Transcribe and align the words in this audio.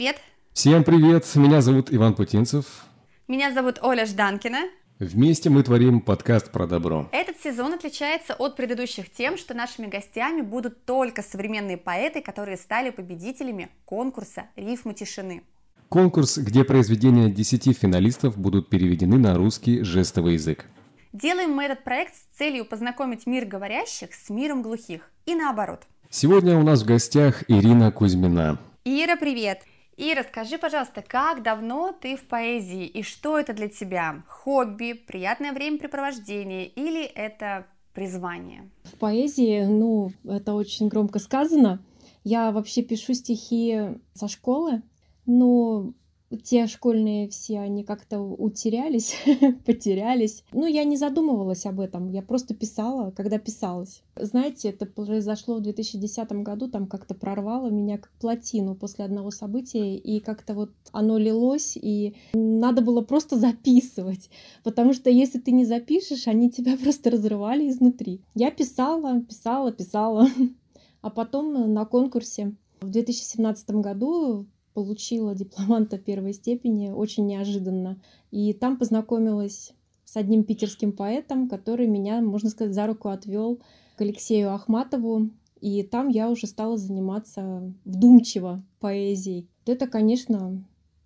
Всем 0.00 0.14
привет! 0.14 0.22
Всем 0.54 0.84
привет! 0.84 1.26
Меня 1.34 1.60
зовут 1.60 1.92
Иван 1.92 2.14
Путинцев. 2.14 2.86
Меня 3.28 3.52
зовут 3.52 3.80
Оля 3.82 4.06
Жданкина. 4.06 4.70
Вместе 4.98 5.50
мы 5.50 5.62
творим 5.62 6.00
подкаст 6.00 6.50
про 6.50 6.66
добро. 6.66 7.10
Этот 7.12 7.38
сезон 7.38 7.74
отличается 7.74 8.32
от 8.32 8.56
предыдущих 8.56 9.12
тем, 9.12 9.36
что 9.36 9.52
нашими 9.52 9.88
гостями 9.88 10.40
будут 10.40 10.86
только 10.86 11.20
современные 11.20 11.76
поэты, 11.76 12.22
которые 12.22 12.56
стали 12.56 12.88
победителями 12.88 13.68
конкурса 13.84 14.44
«Рифмы 14.56 14.94
тишины». 14.94 15.42
Конкурс, 15.90 16.38
где 16.38 16.64
произведения 16.64 17.28
10 17.28 17.76
финалистов 17.76 18.38
будут 18.38 18.70
переведены 18.70 19.18
на 19.18 19.34
русский 19.34 19.82
жестовый 19.82 20.32
язык. 20.32 20.64
Делаем 21.12 21.50
мы 21.50 21.64
этот 21.64 21.84
проект 21.84 22.14
с 22.14 22.38
целью 22.38 22.64
познакомить 22.64 23.26
мир 23.26 23.44
говорящих 23.44 24.14
с 24.14 24.30
миром 24.30 24.62
глухих 24.62 25.10
и 25.26 25.34
наоборот. 25.34 25.82
Сегодня 26.08 26.56
у 26.56 26.62
нас 26.62 26.84
в 26.84 26.86
гостях 26.86 27.44
Ирина 27.48 27.92
Кузьмина. 27.92 28.58
Ира, 28.86 29.16
привет! 29.16 29.60
И 30.00 30.14
расскажи, 30.14 30.56
пожалуйста, 30.56 31.04
как 31.06 31.42
давно 31.42 31.92
ты 31.92 32.16
в 32.16 32.26
поэзии 32.26 32.86
и 32.86 33.02
что 33.02 33.38
это 33.38 33.52
для 33.52 33.68
тебя? 33.68 34.22
Хобби, 34.26 34.94
приятное 34.94 35.52
времяпрепровождение 35.52 36.68
или 36.68 37.04
это 37.04 37.66
призвание? 37.92 38.70
В 38.84 38.96
поэзии, 38.96 39.62
ну, 39.64 40.10
это 40.24 40.54
очень 40.54 40.88
громко 40.88 41.18
сказано. 41.18 41.84
Я 42.24 42.50
вообще 42.50 42.80
пишу 42.80 43.12
стихи 43.12 43.90
со 44.14 44.26
школы, 44.26 44.80
но 45.26 45.92
те 46.36 46.66
школьные 46.66 47.28
все, 47.28 47.58
они 47.60 47.84
как-то 47.84 48.20
утерялись, 48.20 49.16
потерялись. 49.66 50.44
Ну, 50.52 50.66
я 50.66 50.84
не 50.84 50.96
задумывалась 50.96 51.66
об 51.66 51.80
этом, 51.80 52.08
я 52.08 52.22
просто 52.22 52.54
писала, 52.54 53.10
когда 53.10 53.38
писалась. 53.38 54.02
Знаете, 54.16 54.68
это 54.68 54.86
произошло 54.86 55.56
в 55.56 55.62
2010 55.62 56.30
году, 56.42 56.68
там 56.68 56.86
как-то 56.86 57.14
прорвало 57.14 57.70
меня 57.70 57.98
как 57.98 58.12
плотину 58.20 58.74
после 58.74 59.04
одного 59.04 59.30
события, 59.30 59.96
и 59.96 60.20
как-то 60.20 60.54
вот 60.54 60.70
оно 60.92 61.18
лилось, 61.18 61.76
и 61.76 62.14
надо 62.32 62.82
было 62.82 63.02
просто 63.02 63.36
записывать, 63.36 64.30
потому 64.62 64.92
что 64.92 65.10
если 65.10 65.38
ты 65.38 65.50
не 65.50 65.64
запишешь, 65.64 66.28
они 66.28 66.50
тебя 66.50 66.76
просто 66.82 67.10
разрывали 67.10 67.68
изнутри. 67.68 68.22
Я 68.34 68.50
писала, 68.50 69.20
писала, 69.22 69.72
писала, 69.72 70.28
а 71.02 71.10
потом 71.10 71.72
на 71.72 71.84
конкурсе 71.84 72.54
в 72.80 72.90
2017 72.90 73.70
году 73.72 74.46
получила 74.80 75.34
дипломанта 75.34 75.98
первой 75.98 76.32
степени 76.32 76.88
очень 76.90 77.26
неожиданно. 77.26 78.00
И 78.30 78.54
там 78.54 78.78
познакомилась 78.78 79.74
с 80.06 80.16
одним 80.16 80.42
питерским 80.42 80.92
поэтом, 80.92 81.50
который 81.50 81.86
меня, 81.86 82.22
можно 82.22 82.48
сказать, 82.48 82.74
за 82.74 82.86
руку 82.86 83.10
отвел 83.10 83.60
к 83.96 84.00
Алексею 84.00 84.54
Ахматову. 84.54 85.28
И 85.60 85.82
там 85.82 86.08
я 86.08 86.30
уже 86.30 86.46
стала 86.46 86.78
заниматься 86.78 87.74
вдумчиво 87.84 88.64
поэзией. 88.78 89.50
Это, 89.66 89.86
конечно, 89.86 90.64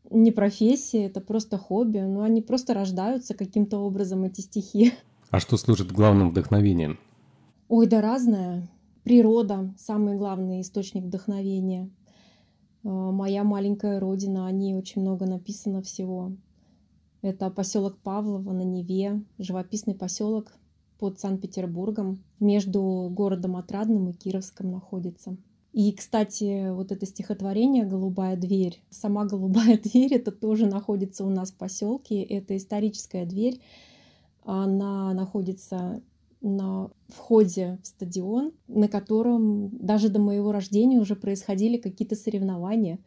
не 0.09 0.31
профессия, 0.31 1.07
это 1.07 1.21
просто 1.21 1.59
хобби, 1.59 1.99
но 1.99 2.23
они 2.23 2.43
просто 2.43 2.75
рождаются 2.75 3.35
каким-то 3.35 3.79
образом, 3.79 4.23
эти 4.23 4.41
стихи. 4.41 4.93
А 5.31 5.41
что 5.41 5.57
служит 5.57 5.91
главным 5.91 6.31
вдохновением? 6.31 7.01
Ой, 7.69 7.89
да 7.89 8.01
разное. 8.01 8.69
Природа— 9.03 9.75
самый 9.79 10.17
главный 10.17 10.61
источник 10.61 11.03
вдохновения. 11.03 11.91
А, 12.85 12.89
моя 13.11 13.45
маленькая 13.45 13.99
родина, 13.99 14.47
о 14.47 14.53
ней 14.53 14.75
очень 14.75 15.01
много 15.01 15.27
написано 15.27 15.83
всего. 15.83 16.33
Это 17.23 17.51
поселок 17.51 17.99
Павлово 17.99 18.53
на 18.53 18.63
Неве, 18.63 19.23
живописный 19.39 19.95
поселок 19.95 20.53
под 20.99 21.19
Санкт-Петербургом, 21.19 22.23
между 22.39 23.09
городом 23.11 23.57
Отрадным 23.57 24.11
и 24.11 24.13
Кировском 24.13 24.71
находится. 24.71 25.37
И, 25.73 25.91
кстати, 25.93 26.71
вот 26.71 26.93
это 26.93 27.05
стихотворение 27.05 27.85
«Голубая 27.85 28.37
дверь». 28.37 28.81
Сама 28.91 29.25
«Голубая 29.25 29.79
дверь» 29.83 30.15
это 30.15 30.31
тоже 30.31 30.67
находится 30.67 31.25
у 31.25 31.31
нас 31.31 31.51
в 31.51 31.57
поселке. 31.57 32.23
Это 32.23 32.57
историческая 32.57 33.25
дверь. 33.27 33.61
Она 34.45 35.13
находится 35.15 36.01
на 36.45 36.91
входе 37.09 37.79
в 37.83 37.87
стадион, 37.87 38.53
на 38.69 38.87
котором 38.87 39.71
даже 39.79 40.11
до 40.11 40.21
моего 40.21 40.53
рождения 40.53 41.01
уже 41.01 41.17
происходили 41.17 41.79
какие-то 41.79 42.15
соревнования. 42.15 42.99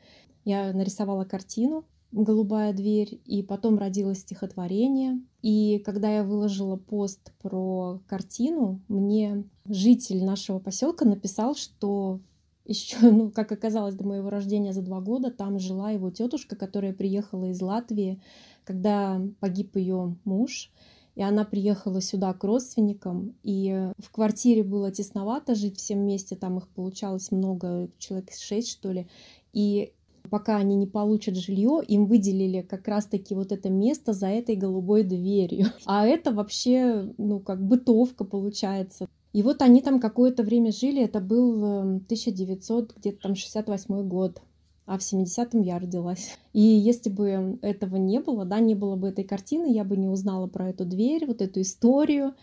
Я 0.43 0.73
нарисовала 0.73 1.23
картину 1.23 1.85
«Голубая 2.11 2.73
дверь», 2.73 3.21
и 3.25 3.43
потом 3.43 3.77
родилось 3.77 4.19
стихотворение. 4.19 5.21
И 5.43 5.79
когда 5.85 6.09
я 6.09 6.23
выложила 6.23 6.77
пост 6.77 7.31
про 7.39 8.01
картину, 8.07 8.81
мне 8.87 9.43
житель 9.65 10.25
нашего 10.25 10.57
поселка 10.57 11.05
написал, 11.05 11.53
что 11.53 12.19
еще, 12.65 12.97
ну, 13.01 13.29
как 13.29 13.51
оказалось, 13.51 13.95
до 13.95 14.03
моего 14.03 14.31
рождения 14.31 14.73
за 14.73 14.81
два 14.81 14.99
года 14.99 15.29
там 15.29 15.59
жила 15.59 15.91
его 15.91 16.09
тетушка, 16.09 16.55
которая 16.55 16.93
приехала 16.93 17.45
из 17.45 17.61
Латвии, 17.61 18.19
когда 18.63 19.21
погиб 19.39 19.75
ее 19.75 20.15
муж. 20.25 20.71
И 21.17 21.23
она 21.23 21.45
приехала 21.45 21.99
сюда 21.99 22.31
к 22.31 22.43
родственникам, 22.43 23.35
и 23.41 23.89
в 23.97 24.11
квартире 24.11 24.63
было 24.63 24.91
тесновато 24.91 25.55
жить 25.55 25.79
всем 25.79 26.01
вместе, 26.01 26.35
там 26.35 26.59
их 26.59 26.67
получалось 26.67 27.31
много, 27.31 27.89
человек 27.97 28.29
шесть, 28.31 28.69
что 28.69 28.91
ли. 28.91 29.07
И 29.51 29.93
пока 30.29 30.57
они 30.57 30.75
не 30.75 30.85
получат 30.85 31.35
жилье, 31.35 31.81
им 31.87 32.05
выделили 32.05 32.61
как 32.61 32.87
раз-таки 32.87 33.33
вот 33.33 33.51
это 33.51 33.67
место 33.67 34.13
за 34.13 34.27
этой 34.27 34.55
голубой 34.55 35.03
дверью. 35.03 35.65
А 35.87 36.05
это 36.05 36.31
вообще, 36.31 37.11
ну, 37.17 37.39
как 37.39 37.65
бытовка 37.65 38.23
получается. 38.23 39.07
И 39.33 39.41
вот 39.41 39.63
они 39.63 39.81
там 39.81 39.99
какое-то 39.99 40.43
время 40.43 40.71
жили, 40.71 41.01
это 41.01 41.19
был 41.19 41.97
1900, 42.05 42.91
эм, 42.91 42.95
где-то 42.95 43.21
там 43.23 43.33
68 43.33 44.07
год 44.07 44.39
а 44.87 44.97
в 44.97 45.01
70-м 45.01 45.61
я 45.61 45.77
родилась. 45.77 46.37
И 46.53 46.61
если 46.61 47.09
бы 47.09 47.59
этого 47.61 47.97
не 47.97 48.19
было, 48.19 48.45
да, 48.45 48.59
не 48.59 48.73
было 48.73 48.95
бы 48.95 49.09
этой 49.09 49.25
картины, 49.25 49.71
я 49.71 49.83
бы 49.83 49.97
не 49.97 50.07
узнала 50.07 50.47
про 50.47 50.69
эту 50.69 50.85
дверь, 50.85 51.27
вот 51.27 51.41
эту 51.41 51.61
историю, 51.61 52.33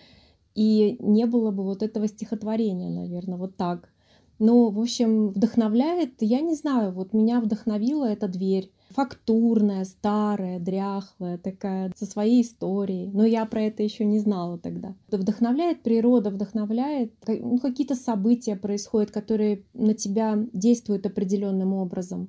и 0.54 0.97
не 1.00 1.27
было 1.27 1.50
бы 1.50 1.65
вот 1.65 1.83
этого 1.83 2.06
стихотворения, 2.06 2.91
наверное, 2.91 3.38
вот 3.38 3.56
так. 3.56 3.88
Ну, 4.38 4.71
в 4.71 4.78
общем, 4.78 5.28
вдохновляет, 5.31 6.21
я 6.21 6.41
не 6.41 6.54
знаю, 6.54 6.93
вот 6.93 7.15
меня 7.15 7.41
вдохновила 7.41 8.04
эта 8.04 8.28
дверь 8.28 8.71
фактурная, 8.94 9.84
старая, 9.84 10.59
дряхлая, 10.59 11.38
такая, 11.38 11.93
со 11.97 12.06
своей 12.06 12.43
историей. 12.43 13.10
Но 13.12 13.25
я 13.25 13.44
про 13.44 13.62
это 13.62 13.82
еще 13.82 14.05
не 14.05 14.21
знала 14.21 14.59
тогда. 14.59 14.94
Вдохновляет 15.10 15.82
природа, 15.82 16.31
вдохновляет, 16.31 17.12
ну, 17.27 17.59
какие-то 17.59 17.94
события 17.94 18.56
происходят, 18.56 19.10
которые 19.10 19.65
на 19.75 19.94
тебя 19.94 20.38
действуют 20.53 21.06
определенным 21.06 21.75
образом. 21.75 22.28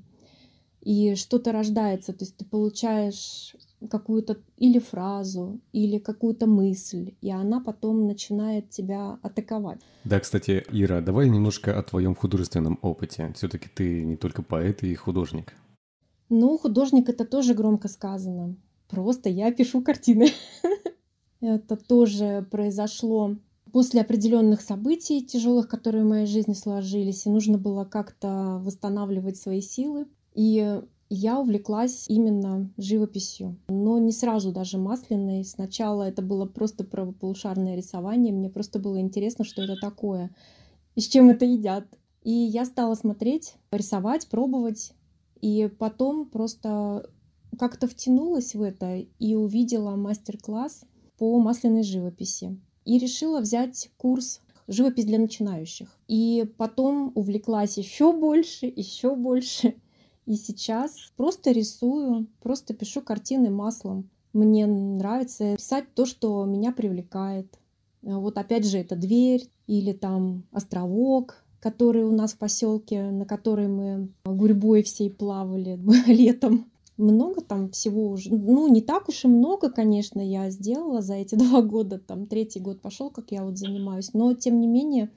И 0.81 1.15
что-то 1.15 1.51
рождается, 1.51 2.13
то 2.13 2.25
есть 2.25 2.37
ты 2.37 2.45
получаешь 2.45 3.55
какую-то 3.89 4.37
или 4.57 4.79
фразу, 4.79 5.59
или 5.71 5.97
какую-то 5.97 6.45
мысль, 6.45 7.13
и 7.21 7.31
она 7.31 7.59
потом 7.59 8.05
начинает 8.05 8.69
тебя 8.69 9.17
атаковать. 9.23 9.79
Да, 10.03 10.19
кстати, 10.19 10.63
Ира, 10.71 11.01
давай 11.01 11.27
немножко 11.29 11.77
о 11.77 11.81
твоем 11.81 12.15
художественном 12.15 12.77
опыте. 12.83 13.31
Все-таки 13.35 13.67
ты 13.67 14.03
не 14.03 14.15
только 14.15 14.43
поэт 14.43 14.83
и 14.83 14.93
художник. 14.95 15.53
Ну, 16.37 16.57
художник 16.57 17.07
это 17.07 17.23
тоже 17.23 17.53
громко 17.53 17.87
сказано. 17.87 18.57
Просто 18.89 19.29
я 19.29 19.53
пишу 19.53 19.81
картины. 19.81 20.27
Это 21.39 21.77
тоже 21.77 22.45
произошло 22.51 23.37
после 23.71 24.01
определенных 24.01 24.59
событий 24.59 25.25
тяжелых, 25.25 25.69
которые 25.69 26.03
в 26.03 26.09
моей 26.09 26.25
жизни 26.25 26.53
сложились, 26.53 27.25
и 27.25 27.29
нужно 27.29 27.57
было 27.57 27.85
как-то 27.85 28.59
восстанавливать 28.61 29.37
свои 29.37 29.61
силы. 29.61 30.07
И 30.33 30.81
я 31.09 31.39
увлеклась 31.39 32.05
именно 32.09 32.69
живописью, 32.77 33.57
но 33.69 33.97
не 33.97 34.11
сразу 34.11 34.51
даже 34.51 34.77
масляной. 34.77 35.45
Сначала 35.45 36.03
это 36.03 36.21
было 36.21 36.45
просто 36.45 36.83
правополушарное 36.83 37.77
рисование, 37.77 38.33
мне 38.33 38.49
просто 38.49 38.79
было 38.79 38.99
интересно, 38.99 39.45
что 39.45 39.61
это 39.61 39.75
такое 39.79 40.35
и 40.95 41.01
с 41.01 41.07
чем 41.07 41.29
это 41.29 41.45
едят. 41.45 41.85
И 42.23 42.31
я 42.31 42.65
стала 42.65 42.95
смотреть, 42.95 43.55
рисовать, 43.71 44.27
пробовать. 44.27 44.93
И 45.41 45.67
потом 45.79 46.25
просто 46.25 47.09
как-то 47.57 47.87
втянулась 47.87 48.55
в 48.55 48.61
это 48.61 49.05
и 49.19 49.35
увидела 49.35 49.95
мастер-класс 49.95 50.85
по 51.17 51.39
масляной 51.39 51.83
живописи. 51.83 52.59
И 52.85 52.99
решила 52.99 53.41
взять 53.41 53.89
курс 53.97 54.41
живопись 54.67 55.05
для 55.05 55.19
начинающих. 55.19 55.97
И 56.07 56.51
потом 56.57 57.11
увлеклась 57.15 57.77
еще 57.77 58.13
больше, 58.13 58.71
еще 58.75 59.15
больше. 59.15 59.75
И 60.25 60.35
сейчас 60.35 61.13
просто 61.17 61.51
рисую, 61.51 62.27
просто 62.41 62.73
пишу 62.73 63.01
картины 63.01 63.49
маслом. 63.49 64.09
Мне 64.33 64.65
нравится 64.65 65.55
писать 65.55 65.93
то, 65.93 66.05
что 66.05 66.43
меня 66.45 66.71
привлекает. 66.71 67.59
Вот 68.01 68.37
опять 68.37 68.65
же, 68.65 68.79
это 68.79 68.95
дверь 68.95 69.49
или 69.67 69.93
там 69.93 70.43
островок, 70.51 71.44
который 71.65 72.03
у 72.03 72.11
нас 72.11 72.33
в 72.33 72.37
поселке, 72.37 73.09
на 73.09 73.25
который 73.25 73.67
мы 73.67 74.09
гурьбой 74.25 74.83
всей 74.83 75.09
плавали 75.09 75.79
летом. 76.07 76.65
Много 76.97 77.41
там 77.41 77.69
всего 77.71 78.09
уже, 78.09 78.33
ну 78.33 78.67
не 78.69 78.81
так 78.81 79.09
уж 79.09 79.25
и 79.25 79.27
много, 79.27 79.69
конечно, 79.69 80.21
я 80.21 80.49
сделала 80.49 81.01
за 81.01 81.15
эти 81.15 81.35
два 81.43 81.61
года, 81.61 81.97
там 81.97 82.25
третий 82.27 82.59
год 82.59 82.81
пошел, 82.81 83.09
как 83.09 83.31
я 83.31 83.43
вот 83.43 83.57
занимаюсь, 83.57 84.13
но 84.13 84.33
тем 84.33 84.61
не 84.61 84.67
менее 84.67 85.09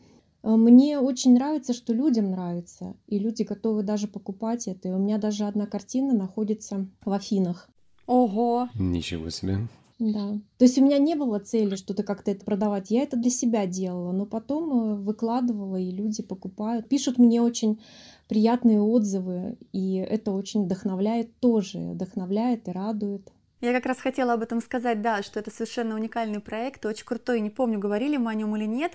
Э, 0.43 0.57
мне 0.57 0.99
очень 0.99 1.35
нравится, 1.35 1.73
что 1.73 1.93
людям 1.93 2.31
нравится, 2.31 2.95
и 3.07 3.19
люди 3.19 3.43
готовы 3.43 3.83
даже 3.83 4.09
покупать 4.09 4.69
это. 4.69 4.89
И 4.89 4.93
у 4.93 4.99
меня 4.99 5.19
даже 5.19 5.45
одна 5.45 5.67
картина 5.67 6.15
находится 6.15 6.87
в 7.05 7.13
Афинах. 7.13 7.69
Ого! 8.07 8.69
Ничего 8.75 9.31
себе. 9.31 9.69
Да. 9.99 10.39
То 10.59 10.65
есть 10.65 10.79
у 10.79 10.85
меня 10.85 10.99
не 10.99 11.17
было 11.17 11.41
цели 11.41 11.75
что-то 11.75 12.05
как-то 12.05 12.31
это 12.31 12.45
продавать. 12.45 12.91
Я 12.91 13.03
это 13.03 13.17
для 13.17 13.31
себя 13.31 13.67
делала, 13.67 14.13
но 14.13 14.27
потом 14.27 14.71
э, 14.71 14.95
выкладывала, 14.97 15.77
и 15.77 15.91
люди 15.91 16.23
покупают. 16.23 16.89
Пишут 16.89 17.19
мне 17.19 17.43
очень 17.43 17.81
приятные 18.29 18.81
отзывы, 18.81 19.57
и 19.73 19.97
это 19.97 20.31
очень 20.31 20.65
вдохновляет 20.65 21.37
тоже. 21.41 21.79
Вдохновляет 21.79 22.69
и 22.69 22.73
радует. 22.73 23.33
Я 23.61 23.73
как 23.73 23.87
раз 23.87 23.99
хотела 23.99 24.35
об 24.35 24.43
этом 24.43 24.61
сказать, 24.61 25.03
да, 25.03 25.23
что 25.25 25.41
это 25.41 25.51
совершенно 25.51 25.97
уникальный 25.97 26.39
проект, 26.39 26.87
очень 26.87 27.05
крутой. 27.05 27.41
Не 27.41 27.51
помню, 27.51 27.81
говорили 27.81 28.17
мы 28.17 28.31
о 28.31 28.35
нем 28.35 28.55
или 28.57 28.67
нет, 28.67 28.93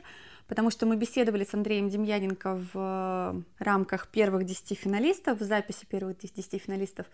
потому 0.48 0.70
что 0.70 0.86
мы 0.86 0.96
беседовали 0.96 1.44
с 1.44 1.54
Андреем 1.54 1.90
Демьяненко 1.90 2.56
в 2.56 2.72
э, 2.76 3.42
рамках 3.60 4.08
первых 4.08 4.46
10 4.46 4.80
финалистов, 4.80 5.42
в 5.42 5.44
записи 5.44 5.86
первых 5.86 6.18
10 6.18 6.62
финалистов. 6.62 7.08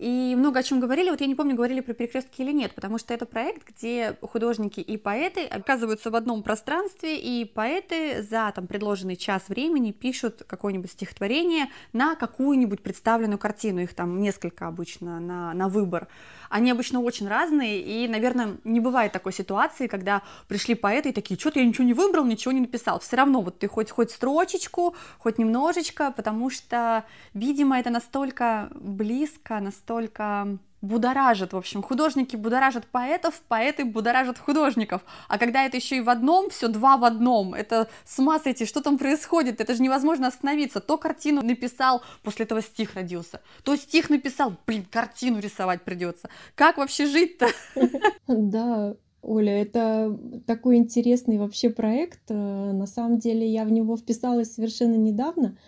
И 0.00 0.34
много 0.34 0.60
о 0.60 0.62
чем 0.62 0.80
говорили, 0.80 1.10
вот 1.10 1.20
я 1.20 1.26
не 1.26 1.34
помню, 1.34 1.54
говорили 1.54 1.80
про 1.80 1.92
перекрестки 1.92 2.40
или 2.40 2.52
нет, 2.52 2.74
потому 2.74 2.96
что 2.96 3.12
это 3.12 3.26
проект, 3.26 3.68
где 3.68 4.16
художники 4.22 4.80
и 4.80 4.96
поэты 4.96 5.44
оказываются 5.44 6.10
в 6.10 6.16
одном 6.16 6.42
пространстве, 6.42 7.20
и 7.20 7.44
поэты 7.44 8.22
за 8.22 8.50
там 8.56 8.66
предложенный 8.66 9.16
час 9.16 9.50
времени 9.50 9.92
пишут 9.92 10.42
какое-нибудь 10.46 10.90
стихотворение 10.90 11.66
на 11.92 12.14
какую-нибудь 12.14 12.82
представленную 12.82 13.38
картину, 13.38 13.82
их 13.82 13.92
там 13.92 14.22
несколько 14.22 14.68
обычно 14.68 15.20
на, 15.20 15.52
на 15.52 15.68
выбор. 15.68 16.08
Они 16.50 16.70
обычно 16.72 17.00
очень 17.00 17.28
разные, 17.28 17.80
и, 17.80 18.08
наверное, 18.08 18.56
не 18.64 18.80
бывает 18.80 19.12
такой 19.12 19.32
ситуации, 19.32 19.86
когда 19.86 20.22
пришли 20.48 20.74
поэты 20.74 21.10
и 21.10 21.12
такие, 21.12 21.38
что-то 21.38 21.60
я 21.60 21.64
ничего 21.64 21.84
не 21.84 21.94
выбрал, 21.94 22.24
ничего 22.24 22.50
не 22.52 22.60
написал. 22.60 22.98
Все 22.98 23.16
равно 23.16 23.40
вот 23.40 23.60
ты 23.60 23.68
хоть, 23.68 23.90
хоть 23.90 24.10
строчечку, 24.10 24.96
хоть 25.18 25.38
немножечко, 25.38 26.12
потому 26.14 26.50
что, 26.50 27.04
видимо, 27.34 27.78
это 27.78 27.90
настолько 27.90 28.68
близко, 28.74 29.60
настолько 29.60 30.58
будоражит, 30.82 31.52
в 31.52 31.56
общем, 31.56 31.82
художники 31.82 32.36
будоражат 32.36 32.86
поэтов, 32.86 33.42
поэты 33.48 33.84
будоражат 33.84 34.38
художников, 34.38 35.02
а 35.28 35.38
когда 35.38 35.64
это 35.64 35.76
еще 35.76 35.98
и 35.98 36.00
в 36.00 36.08
одном, 36.08 36.50
все 36.50 36.68
два 36.68 36.96
в 36.96 37.04
одном, 37.04 37.54
это 37.54 37.88
с 38.04 38.18
ума 38.18 38.38
сойти, 38.38 38.64
что 38.64 38.80
там 38.80 38.98
происходит, 38.98 39.60
это 39.60 39.74
же 39.74 39.82
невозможно 39.82 40.26
остановиться, 40.26 40.80
то 40.80 40.96
картину 40.96 41.42
написал, 41.42 42.02
после 42.22 42.44
этого 42.44 42.62
стих 42.62 42.94
родился, 42.94 43.40
то 43.62 43.76
стих 43.76 44.10
написал, 44.10 44.54
блин, 44.66 44.86
картину 44.90 45.38
рисовать 45.40 45.82
придется, 45.82 46.30
как 46.54 46.78
вообще 46.78 47.06
жить-то? 47.06 47.48
Да, 48.26 48.94
Оля, 49.22 49.62
это 49.62 50.18
такой 50.46 50.76
интересный 50.76 51.38
вообще 51.38 51.68
проект. 51.68 52.22
Э, 52.30 52.34
на 52.72 52.86
самом 52.86 53.18
деле 53.18 53.46
я 53.46 53.64
в 53.64 53.70
него 53.70 53.96
вписалась 53.96 54.54
совершенно 54.54 54.94
недавно. 54.94 55.58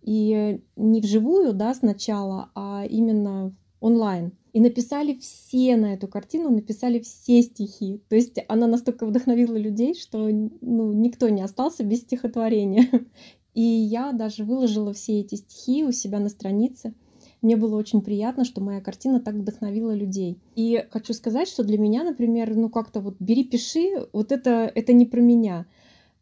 И 0.00 0.60
не 0.76 1.00
вживую, 1.00 1.52
да, 1.52 1.74
сначала, 1.74 2.50
а 2.54 2.84
именно 2.88 3.54
онлайн. 3.80 4.32
И 4.54 4.60
написали 4.60 5.18
все 5.20 5.76
на 5.76 5.94
эту 5.94 6.06
картину, 6.06 6.48
написали 6.48 7.00
все 7.00 7.42
стихи. 7.42 8.00
То 8.08 8.14
есть 8.14 8.38
она 8.46 8.68
настолько 8.68 9.04
вдохновила 9.04 9.56
людей, 9.56 9.94
что 9.94 10.28
ну, 10.28 10.92
никто 10.92 11.28
не 11.28 11.42
остался 11.42 11.82
без 11.82 12.02
стихотворения. 12.02 12.88
И 13.54 13.60
я 13.60 14.12
даже 14.12 14.44
выложила 14.44 14.92
все 14.92 15.20
эти 15.20 15.34
стихи 15.34 15.84
у 15.84 15.90
себя 15.90 16.20
на 16.20 16.28
странице. 16.28 16.94
Мне 17.42 17.56
было 17.56 17.76
очень 17.76 18.00
приятно, 18.00 18.44
что 18.44 18.60
моя 18.60 18.80
картина 18.80 19.18
так 19.20 19.34
вдохновила 19.34 19.92
людей. 19.92 20.38
И 20.54 20.86
хочу 20.90 21.14
сказать, 21.14 21.48
что 21.48 21.64
для 21.64 21.76
меня, 21.76 22.04
например, 22.04 22.54
ну 22.54 22.68
как-то 22.68 23.00
вот 23.00 23.16
бери, 23.18 23.42
пиши, 23.42 24.06
вот 24.12 24.30
это, 24.30 24.70
это 24.72 24.92
не 24.92 25.04
про 25.04 25.20
меня. 25.20 25.66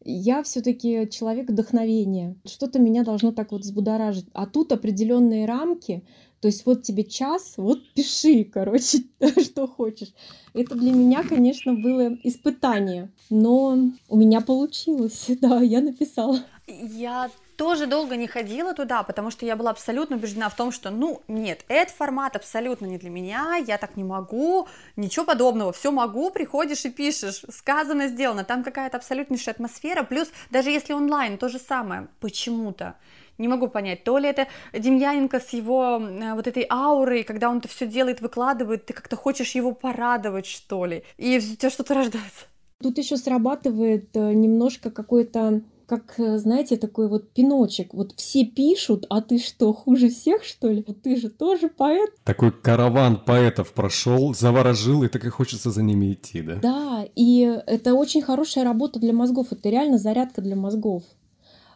Я 0.05 0.43
все-таки 0.43 1.07
человек 1.11 1.51
вдохновения. 1.51 2.35
Что-то 2.47 2.79
меня 2.79 3.05
должно 3.05 3.31
так 3.33 3.53
вот 3.53 3.61
взбудоражить. 3.61 4.27
А 4.33 4.47
тут 4.47 4.73
определенные 4.73 5.45
рамки, 5.45 6.03
то 6.43 6.49
есть 6.49 6.67
вот 6.67 6.83
тебе 6.83 7.05
час, 7.05 7.55
вот 7.57 7.79
пиши, 7.95 8.43
короче, 8.43 9.05
что 9.41 9.69
хочешь. 9.69 10.13
Это 10.55 10.75
для 10.75 10.91
меня, 10.91 11.23
конечно, 11.23 11.73
было 11.73 12.19
испытание, 12.25 13.13
но 13.31 13.79
у 14.09 14.17
меня 14.17 14.41
получилось, 14.41 15.27
да, 15.41 15.61
я 15.61 15.81
написала. 15.81 16.41
Я 16.67 17.31
тоже 17.57 17.87
долго 17.87 18.17
не 18.17 18.27
ходила 18.27 18.75
туда, 18.75 19.05
потому 19.05 19.31
что 19.31 19.47
я 19.47 19.55
была 19.55 19.71
абсолютно 19.71 20.17
убеждена 20.17 20.49
в 20.49 20.57
том, 20.57 20.73
что, 20.73 20.91
ну, 20.91 21.23
нет, 21.29 21.65
этот 21.69 21.95
формат 21.95 22.35
абсолютно 22.35 22.87
не 22.87 22.99
для 22.99 23.11
меня, 23.11 23.55
я 23.65 23.79
так 23.79 23.97
не 23.97 24.03
могу, 24.03 24.67
ничего 24.97 25.25
подобного, 25.25 25.73
все 25.73 25.93
могу, 25.93 26.31
приходишь 26.31 26.85
и 26.85 26.91
пишешь, 26.91 27.45
сказано, 27.51 28.09
сделано, 28.09 28.43
там 28.43 28.65
какая-то 28.65 28.97
абсолютнейшая 28.97 29.55
атмосфера, 29.55 30.03
плюс 30.03 30.29
даже 30.51 30.71
если 30.71 30.93
онлайн, 30.93 31.39
то 31.39 31.49
же 31.49 31.61
самое, 31.61 32.09
почему-то. 32.19 32.97
Не 33.43 33.49
могу 33.49 33.67
понять, 33.67 34.05
то 34.05 34.19
ли 34.19 34.29
это 34.29 34.47
Демьяненко 34.73 35.41
с 35.41 35.53
его 35.53 36.01
э, 36.01 36.35
вот 36.35 36.47
этой 36.47 36.65
аурой, 36.71 37.25
когда 37.25 37.51
он 37.51 37.59
это 37.59 37.67
все 37.67 37.89
делает, 37.89 38.21
выкладывает, 38.21 38.87
ты 38.87 38.93
как-то 38.93 39.17
хочешь 39.17 39.57
его 39.57 39.73
порадовать, 39.73 40.47
что 40.47 40.87
ли, 40.87 41.03
и 41.19 41.39
у 41.39 41.57
тебя 41.57 41.69
что-то 41.69 41.95
рождается. 41.95 42.45
Тут 42.81 42.99
еще 42.99 43.17
срабатывает 43.17 44.17
э, 44.17 44.33
немножко 44.33 44.93
какой-то 44.93 45.63
как, 45.87 46.21
э, 46.21 46.39
знаете, 46.39 46.77
такой 46.77 47.09
вот 47.09 47.33
пиночек. 47.33 47.95
Вот 47.95 48.13
все 48.17 48.45
пишут, 48.45 49.07
а 49.11 49.21
ты 49.21 49.39
что, 49.39 49.73
хуже 49.73 50.09
всех, 50.09 50.45
что 50.45 50.69
ли? 50.69 50.85
Вот 50.87 51.03
ты 51.03 51.17
же 51.17 51.29
тоже 51.29 51.69
поэт. 51.69 52.11
Такой 52.23 52.53
караван 52.53 53.17
поэтов 53.25 53.73
прошел, 53.73 54.35
заворожил, 54.35 55.03
и 55.03 55.09
так 55.09 55.25
и 55.25 55.31
хочется 55.31 55.73
за 55.73 55.83
ними 55.83 56.13
идти, 56.13 56.43
да? 56.43 56.61
Да, 56.63 57.05
и 57.17 57.59
это 57.67 57.95
очень 57.95 58.23
хорошая 58.23 58.63
работа 58.63 59.01
для 59.01 59.13
мозгов. 59.13 59.49
Это 59.51 59.69
реально 59.69 59.99
зарядка 59.99 60.41
для 60.43 60.55
мозгов. 60.55 61.03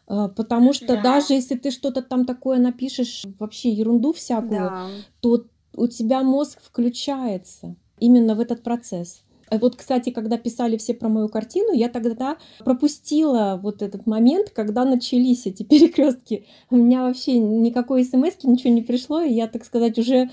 А, 0.07 0.29
потому 0.29 0.73
что 0.73 0.97
да. 0.97 1.03
даже 1.03 1.35
если 1.35 1.57
ты 1.57 1.71
что-то 1.71 2.03
там 2.03 2.25
такое 2.25 2.59
напишешь, 2.59 3.25
вообще 3.39 3.71
ерунду 3.71 4.13
всякую, 4.13 4.61
да. 4.61 4.89
то 5.21 5.45
у 5.75 5.87
тебя 5.89 6.23
мозг 6.23 6.59
включается 6.63 7.77
именно 7.99 8.35
в 8.35 8.41
этот 8.41 8.63
процесс. 8.63 9.23
А 9.49 9.59
вот, 9.59 9.77
кстати, 9.77 10.11
когда 10.11 10.39
писали 10.39 10.77
все 10.77 10.93
про 10.93 11.09
мою 11.09 11.29
картину, 11.29 11.73
я 11.73 11.89
тогда 11.89 12.37
пропустила 12.59 13.61
вот 13.63 13.81
этот 13.81 14.07
момент, 14.07 14.51
когда 14.51 14.85
начались 14.85 15.47
эти 15.47 15.63
перекрестки. 15.65 16.47
У 16.71 16.77
меня 16.77 17.03
вообще 17.03 17.39
никакой 17.39 18.05
смс 18.05 18.43
ничего 18.43 18.73
не 18.73 18.83
пришло, 18.83 19.21
и 19.21 19.33
я, 19.33 19.47
так 19.47 19.65
сказать, 19.65 19.99
уже 19.99 20.31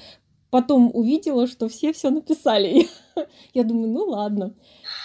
потом 0.54 0.92
увидела, 0.94 1.48
что 1.48 1.68
все 1.68 1.92
все 1.94 2.12
написали. 2.12 2.88
Я 3.56 3.64
думаю, 3.64 3.92
ну 3.92 4.04
ладно. 4.04 4.54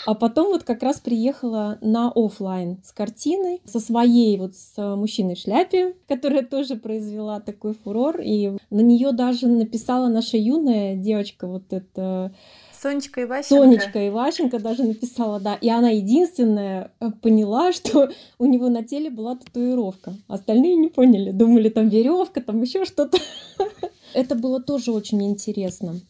А 0.05 0.15
потом 0.15 0.49
вот 0.49 0.63
как 0.63 0.83
раз 0.83 1.01
приехала 1.01 1.79
на 1.81 2.13
офлайн 2.15 2.83
с 2.85 2.93
картиной, 2.93 3.63
со 3.65 3.81
своей 3.81 4.37
вот 4.37 4.55
с 4.55 4.77
мужчиной 4.77 5.37
в 5.37 5.39
шляпе, 5.39 5.95
которая 6.07 6.43
тоже 6.43 6.77
произвела 6.77 7.41
такой 7.41 7.73
фурор. 7.73 8.21
И 8.21 8.59
на 8.69 8.81
нее 8.81 9.13
даже 9.13 9.49
написала 9.49 10.09
наша 10.09 10.37
юная 10.37 10.95
девочка, 10.97 11.47
вот 11.47 11.73
это 11.73 12.35
Сонечка 12.81 13.23
Иващенко. 13.25 13.65
Сонечка 13.65 14.09
Иващенко 14.09 14.59
даже 14.61 14.85
написала, 14.85 15.41
да. 15.41 15.55
И 15.55 15.69
она 15.69 15.91
единственная 15.91 16.93
э, 17.01 17.11
поняла, 17.23 17.73
что 17.79 18.11
у 18.39 18.47
него 18.47 18.69
на 18.69 18.85
теле 18.85 19.11
была 19.11 19.37
татуировка. 19.37 20.15
Остальные 20.29 20.77
не 20.77 20.89
поняли. 20.89 21.31
Думали, 21.31 21.71
там 21.71 21.89
веревка, 21.89 22.41
там 22.41 22.63
еще 22.63 22.85
что-то. 22.85 23.19
Это 24.15 24.35
было 24.35 24.61
тоже 24.61 24.93
очень 24.93 25.23
интересно. 25.25 26.01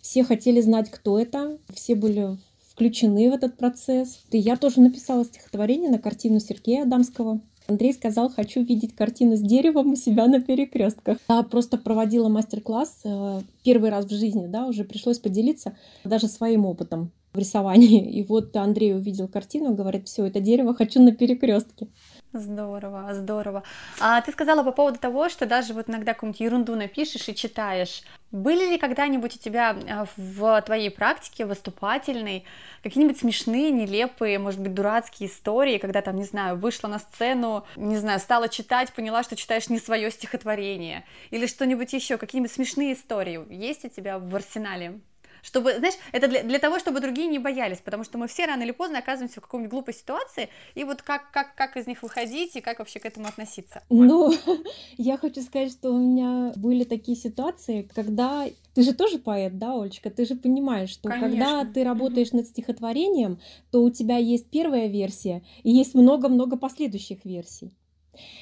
Все 0.00 0.24
хотели 0.24 0.60
знать, 0.60 0.90
кто 0.90 1.18
это. 1.18 1.58
Все 1.72 1.94
были 1.94 2.38
включены 2.70 3.30
в 3.30 3.34
этот 3.34 3.56
процесс. 3.56 4.20
И 4.30 4.38
я 4.38 4.56
тоже 4.56 4.80
написала 4.80 5.24
стихотворение 5.24 5.90
на 5.90 5.98
картину 5.98 6.40
Сергея 6.40 6.82
Адамского. 6.82 7.40
Андрей 7.68 7.92
сказал, 7.92 8.28
хочу 8.28 8.62
видеть 8.62 8.94
картину 8.94 9.36
с 9.36 9.40
деревом 9.40 9.92
у 9.92 9.96
себя 9.96 10.26
на 10.26 10.40
перекрестках. 10.40 11.18
Я 11.28 11.42
просто 11.42 11.78
проводила 11.78 12.28
мастер-класс 12.28 13.00
э, 13.04 13.40
первый 13.62 13.90
раз 13.90 14.06
в 14.06 14.10
жизни, 14.10 14.46
да, 14.46 14.66
уже 14.66 14.84
пришлось 14.84 15.18
поделиться 15.18 15.76
даже 16.04 16.26
своим 16.26 16.66
опытом 16.66 17.12
в 17.32 17.38
рисовании. 17.38 18.10
И 18.10 18.24
вот 18.24 18.56
Андрей 18.56 18.94
увидел 18.94 19.28
картину, 19.28 19.74
говорит, 19.74 20.08
все, 20.08 20.26
это 20.26 20.40
дерево 20.40 20.74
хочу 20.74 21.00
на 21.00 21.12
перекрестке. 21.12 21.86
Здорово, 22.32 23.12
здорово. 23.12 23.62
А 24.00 24.20
ты 24.22 24.32
сказала 24.32 24.62
по 24.62 24.72
поводу 24.72 24.98
того, 24.98 25.28
что 25.28 25.44
даже 25.44 25.74
вот 25.74 25.90
иногда 25.90 26.14
какую-нибудь 26.14 26.40
ерунду 26.40 26.74
напишешь 26.76 27.28
и 27.28 27.34
читаешь. 27.34 28.02
Были 28.30 28.70
ли 28.70 28.78
когда-нибудь 28.78 29.36
у 29.36 29.38
тебя 29.38 29.76
а, 29.86 30.06
в 30.16 30.62
твоей 30.62 30.90
практике 30.90 31.44
выступательной 31.44 32.46
какие-нибудь 32.82 33.18
смешные, 33.18 33.70
нелепые, 33.70 34.38
может 34.38 34.60
быть, 34.60 34.72
дурацкие 34.72 35.28
истории, 35.28 35.76
когда 35.76 36.00
там, 36.00 36.16
не 36.16 36.24
знаю, 36.24 36.56
вышла 36.56 36.88
на 36.88 36.98
сцену, 36.98 37.66
не 37.76 37.98
знаю, 37.98 38.18
стала 38.18 38.48
читать, 38.48 38.94
поняла, 38.94 39.22
что 39.22 39.36
читаешь 39.36 39.68
не 39.68 39.78
свое 39.78 40.10
стихотворение, 40.10 41.04
или 41.30 41.46
что-нибудь 41.46 41.92
еще, 41.92 42.16
какие-нибудь 42.16 42.52
смешные 42.52 42.94
истории 42.94 43.44
есть 43.52 43.84
у 43.84 43.88
тебя 43.90 44.18
в 44.18 44.34
арсенале? 44.34 45.00
Чтобы, 45.42 45.76
знаешь, 45.78 45.94
это 46.12 46.28
для, 46.28 46.42
для 46.42 46.58
того, 46.58 46.78
чтобы 46.78 47.00
другие 47.00 47.26
не 47.28 47.38
боялись, 47.38 47.78
потому 47.78 48.04
что 48.04 48.16
мы 48.16 48.28
все 48.28 48.46
рано 48.46 48.62
или 48.62 48.70
поздно 48.70 48.98
оказываемся 48.98 49.40
в 49.40 49.42
какой-нибудь 49.42 49.70
глупой 49.70 49.94
ситуации, 49.94 50.48
и 50.74 50.84
вот 50.84 51.02
как, 51.02 51.30
как, 51.32 51.54
как 51.54 51.76
из 51.76 51.86
них 51.86 52.02
выходить 52.02 52.56
и 52.56 52.60
как 52.60 52.78
вообще 52.78 53.00
к 53.00 53.06
этому 53.06 53.26
относиться? 53.26 53.82
Ну, 53.90 54.32
я 54.96 55.18
хочу 55.18 55.42
сказать, 55.42 55.72
что 55.72 55.90
у 55.90 55.98
меня 55.98 56.52
были 56.56 56.84
такие 56.84 57.16
ситуации, 57.16 57.88
когда 57.94 58.46
Ты 58.74 58.82
же 58.82 58.94
тоже 58.94 59.18
поэт, 59.18 59.58
да, 59.58 59.80
Олечка? 59.80 60.10
Ты 60.10 60.24
же 60.24 60.36
понимаешь, 60.36 60.90
что 60.90 61.08
Конечно. 61.08 61.28
когда 61.28 61.64
ты 61.64 61.84
работаешь 61.84 62.32
над 62.32 62.46
стихотворением, 62.46 63.40
то 63.70 63.82
у 63.82 63.90
тебя 63.90 64.16
есть 64.16 64.48
первая 64.50 64.86
версия 64.86 65.42
и 65.62 65.70
есть 65.70 65.94
много-много 65.94 66.56
последующих 66.56 67.24
версий. 67.24 67.76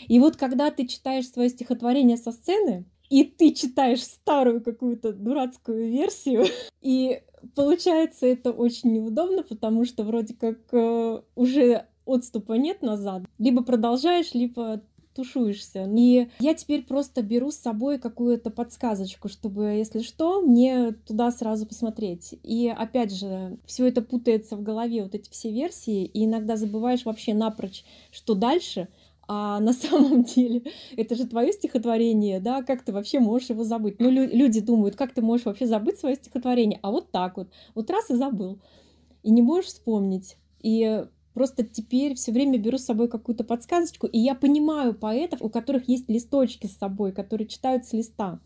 И 0.08 0.18
вот 0.18 0.36
когда 0.36 0.70
ты 0.70 0.86
читаешь 0.86 1.28
свое 1.28 1.48
стихотворение 1.48 2.16
со 2.16 2.32
сцены, 2.32 2.84
и 3.10 3.24
ты 3.24 3.52
читаешь 3.52 4.02
старую 4.02 4.62
какую-то 4.62 5.12
дурацкую 5.12 5.90
версию, 5.90 6.46
и 6.80 7.22
получается 7.54 8.26
это 8.26 8.52
очень 8.52 8.92
неудобно, 8.92 9.42
потому 9.42 9.84
что 9.84 10.04
вроде 10.04 10.34
как 10.34 10.58
э, 10.72 11.20
уже 11.34 11.86
отступа 12.06 12.54
нет 12.54 12.82
назад. 12.82 13.24
Либо 13.38 13.62
продолжаешь, 13.62 14.32
либо 14.32 14.82
тушуешься. 15.14 15.88
И 15.96 16.28
я 16.38 16.54
теперь 16.54 16.84
просто 16.84 17.22
беру 17.22 17.50
с 17.50 17.56
собой 17.56 17.98
какую-то 17.98 18.50
подсказочку, 18.50 19.28
чтобы, 19.28 19.74
если 19.76 20.00
что, 20.00 20.40
мне 20.40 20.92
туда 20.92 21.30
сразу 21.30 21.66
посмотреть. 21.66 22.34
И 22.42 22.68
опять 22.68 23.12
же, 23.12 23.58
все 23.66 23.88
это 23.88 24.02
путается 24.02 24.56
в 24.56 24.62
голове, 24.62 25.02
вот 25.02 25.14
эти 25.14 25.28
все 25.30 25.50
версии, 25.50 26.04
и 26.04 26.24
иногда 26.24 26.56
забываешь 26.56 27.04
вообще 27.04 27.34
напрочь, 27.34 27.84
что 28.12 28.34
дальше, 28.34 28.88
а 29.32 29.60
на 29.60 29.72
самом 29.84 30.24
деле 30.24 30.64
это 30.96 31.14
же 31.14 31.24
твое 31.24 31.52
стихотворение, 31.52 32.40
да, 32.40 32.62
как 32.62 32.82
ты 32.82 32.92
вообще 32.92 33.20
можешь 33.20 33.50
его 33.50 33.62
забыть? 33.62 34.00
Ну, 34.00 34.10
лю- 34.10 34.28
люди 34.32 34.60
думают, 34.60 34.96
как 34.96 35.14
ты 35.14 35.22
можешь 35.22 35.46
вообще 35.46 35.66
забыть 35.66 36.00
свое 36.00 36.16
стихотворение, 36.16 36.80
а 36.82 36.90
вот 36.90 37.12
так 37.12 37.36
вот, 37.36 37.48
вот 37.76 37.88
раз 37.90 38.10
и 38.10 38.16
забыл, 38.16 38.58
и 39.22 39.30
не 39.30 39.40
можешь 39.42 39.70
вспомнить. 39.70 40.36
И 40.62 41.04
Просто 41.32 41.62
теперь 41.62 42.16
все 42.16 42.32
время 42.32 42.58
беру 42.58 42.76
с 42.76 42.84
собой 42.84 43.08
какую-то 43.08 43.44
подсказочку, 43.44 44.08
и 44.08 44.18
я 44.18 44.34
понимаю 44.34 44.94
поэтов, 44.94 45.40
у 45.42 45.48
которых 45.48 45.88
есть 45.88 46.08
листочки 46.08 46.66
с 46.66 46.76
собой, 46.76 47.12
которые 47.12 47.46
читают 47.46 47.86
с 47.86 47.92
листа. 47.92 48.40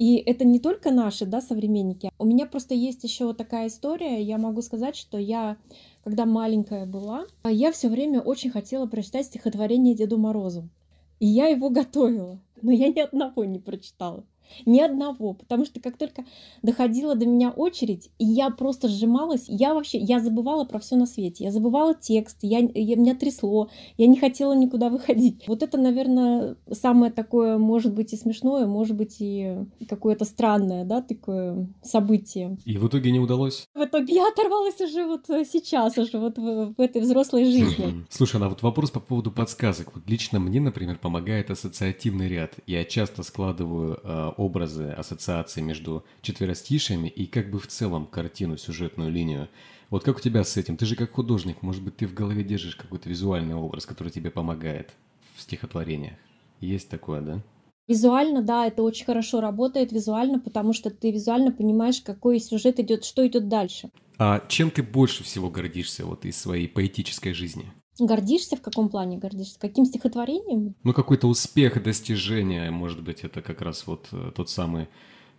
И 0.00 0.16
это 0.16 0.46
не 0.46 0.58
только 0.58 0.90
наши, 0.90 1.26
да, 1.26 1.42
современники. 1.42 2.10
У 2.18 2.24
меня 2.24 2.46
просто 2.46 2.74
есть 2.74 3.04
еще 3.04 3.34
такая 3.34 3.66
история. 3.66 4.22
Я 4.22 4.38
могу 4.38 4.62
сказать, 4.62 4.96
что 4.96 5.18
я, 5.18 5.58
когда 6.04 6.24
маленькая 6.24 6.86
была, 6.86 7.26
я 7.44 7.70
все 7.70 7.90
время 7.90 8.22
очень 8.22 8.50
хотела 8.50 8.86
прочитать 8.86 9.26
стихотворение 9.26 9.94
Деду 9.94 10.16
Морозу. 10.16 10.70
И 11.18 11.26
я 11.26 11.48
его 11.48 11.68
готовила, 11.68 12.40
но 12.62 12.72
я 12.72 12.88
ни 12.88 12.98
одного 12.98 13.44
не 13.44 13.58
прочитала. 13.58 14.24
Ни 14.66 14.80
одного, 14.80 15.34
потому 15.34 15.64
что 15.64 15.80
как 15.80 15.96
только 15.96 16.24
доходила 16.62 17.14
до 17.14 17.26
меня 17.26 17.50
очередь, 17.50 18.10
и 18.18 18.24
я 18.24 18.50
просто 18.50 18.88
сжималась, 18.88 19.44
я 19.48 19.74
вообще, 19.74 19.98
я 19.98 20.20
забывала 20.20 20.64
про 20.64 20.78
все 20.78 20.96
на 20.96 21.06
свете, 21.06 21.44
я 21.44 21.50
забывала 21.50 21.94
текст, 21.94 22.38
я, 22.42 22.58
я, 22.58 22.96
меня 22.96 23.14
трясло, 23.14 23.68
я 23.96 24.06
не 24.06 24.18
хотела 24.18 24.52
никуда 24.54 24.88
выходить. 24.88 25.44
Вот 25.46 25.62
это, 25.62 25.78
наверное, 25.78 26.56
самое 26.70 27.12
такое, 27.12 27.58
может 27.58 27.94
быть, 27.94 28.12
и 28.12 28.16
смешное, 28.16 28.66
может 28.66 28.96
быть, 28.96 29.16
и 29.20 29.56
какое-то 29.88 30.24
странное, 30.24 30.84
да, 30.84 31.02
такое 31.02 31.68
событие. 31.82 32.58
И 32.64 32.76
в 32.76 32.86
итоге 32.88 33.10
не 33.10 33.20
удалось? 33.20 33.66
В 33.74 33.84
итоге 33.84 34.14
я 34.14 34.28
оторвалась 34.28 34.80
уже 34.80 35.06
вот 35.06 35.26
сейчас, 35.26 35.98
уже 35.98 36.18
вот 36.18 36.38
в, 36.38 36.74
в 36.76 36.80
этой 36.80 37.02
взрослой 37.02 37.44
жизни. 37.44 38.04
Слушай, 38.08 38.40
а 38.40 38.48
вот 38.48 38.62
вопрос 38.62 38.90
по 38.90 39.00
поводу 39.00 39.30
подсказок. 39.30 39.94
Вот 39.94 40.08
лично 40.08 40.40
мне, 40.40 40.60
например, 40.60 40.98
помогает 40.98 41.50
ассоциативный 41.50 42.28
ряд. 42.28 42.54
Я 42.66 42.84
часто 42.84 43.22
складываю 43.22 43.98
э, 44.02 44.32
образы, 44.40 44.88
ассоциации 44.88 45.60
между 45.60 46.04
четверостишами 46.22 47.08
и 47.08 47.26
как 47.26 47.50
бы 47.50 47.58
в 47.58 47.66
целом 47.66 48.06
картину, 48.06 48.56
сюжетную 48.56 49.10
линию. 49.10 49.48
Вот 49.90 50.02
как 50.02 50.16
у 50.16 50.20
тебя 50.20 50.44
с 50.44 50.56
этим? 50.56 50.76
Ты 50.76 50.86
же 50.86 50.96
как 50.96 51.12
художник, 51.12 51.62
может 51.62 51.82
быть, 51.82 51.96
ты 51.96 52.06
в 52.06 52.14
голове 52.14 52.42
держишь 52.42 52.74
какой-то 52.74 53.08
визуальный 53.08 53.54
образ, 53.54 53.84
который 53.84 54.10
тебе 54.10 54.30
помогает 54.30 54.94
в 55.36 55.42
стихотворениях. 55.42 56.14
Есть 56.60 56.88
такое, 56.88 57.20
да? 57.20 57.42
Визуально, 57.86 58.40
да, 58.40 58.66
это 58.66 58.82
очень 58.82 59.04
хорошо 59.04 59.40
работает 59.40 59.92
визуально, 59.92 60.38
потому 60.38 60.72
что 60.72 60.90
ты 60.90 61.10
визуально 61.10 61.52
понимаешь, 61.52 62.00
какой 62.00 62.38
сюжет 62.38 62.78
идет, 62.80 63.04
что 63.04 63.26
идет 63.26 63.48
дальше. 63.48 63.90
А 64.16 64.42
чем 64.48 64.70
ты 64.70 64.82
больше 64.82 65.24
всего 65.24 65.50
гордишься 65.50 66.06
вот 66.06 66.24
из 66.24 66.38
своей 66.38 66.68
поэтической 66.68 67.32
жизни? 67.32 67.72
Гордишься 67.98 68.56
в 68.56 68.62
каком 68.62 68.88
плане 68.88 69.18
гордишься? 69.18 69.58
Каким 69.58 69.84
стихотворением? 69.84 70.74
Ну, 70.84 70.92
какой-то 70.92 71.26
успех, 71.26 71.82
достижение, 71.82 72.70
может 72.70 73.02
быть, 73.02 73.20
это 73.22 73.42
как 73.42 73.60
раз 73.60 73.86
вот 73.86 74.08
э, 74.12 74.32
тот 74.34 74.48
самый 74.48 74.88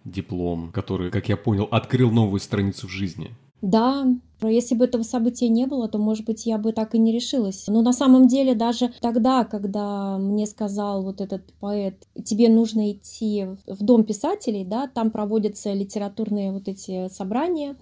диплом, 0.06 0.72
который, 0.72 1.12
как 1.12 1.30
я 1.30 1.38
понял, 1.38 1.68
открыл 1.72 2.12
новую 2.12 2.40
страницу 2.40 2.88
в 2.88 2.92
жизни. 2.92 3.32
Да, 3.62 4.08
если 4.42 4.74
бы 4.74 4.86
этого 4.86 5.04
события 5.04 5.48
не 5.48 5.68
было, 5.68 5.88
то, 5.88 6.00
может 6.00 6.26
быть, 6.26 6.48
я 6.48 6.58
бы 6.58 6.72
так 6.72 6.96
и 6.96 7.00
не 7.00 7.12
решилась. 7.12 7.66
Но 7.68 7.84
на 7.84 7.94
самом 7.94 8.28
деле 8.28 8.56
даже 8.56 8.92
тогда, 9.02 9.44
когда 9.44 10.18
мне 10.18 10.48
сказал 10.48 11.04
вот 11.04 11.22
этот 11.22 11.54
поэт, 11.60 12.08
тебе 12.26 12.50
нужно 12.50 12.92
идти 12.92 13.46
в 13.68 13.84
дом 13.84 14.04
писателей, 14.04 14.66
да, 14.66 14.88
там 14.88 15.12
проводятся 15.12 15.74
литературные 15.74 16.52
вот 16.52 16.68
эти 16.68 17.08
собрания, 17.10 17.76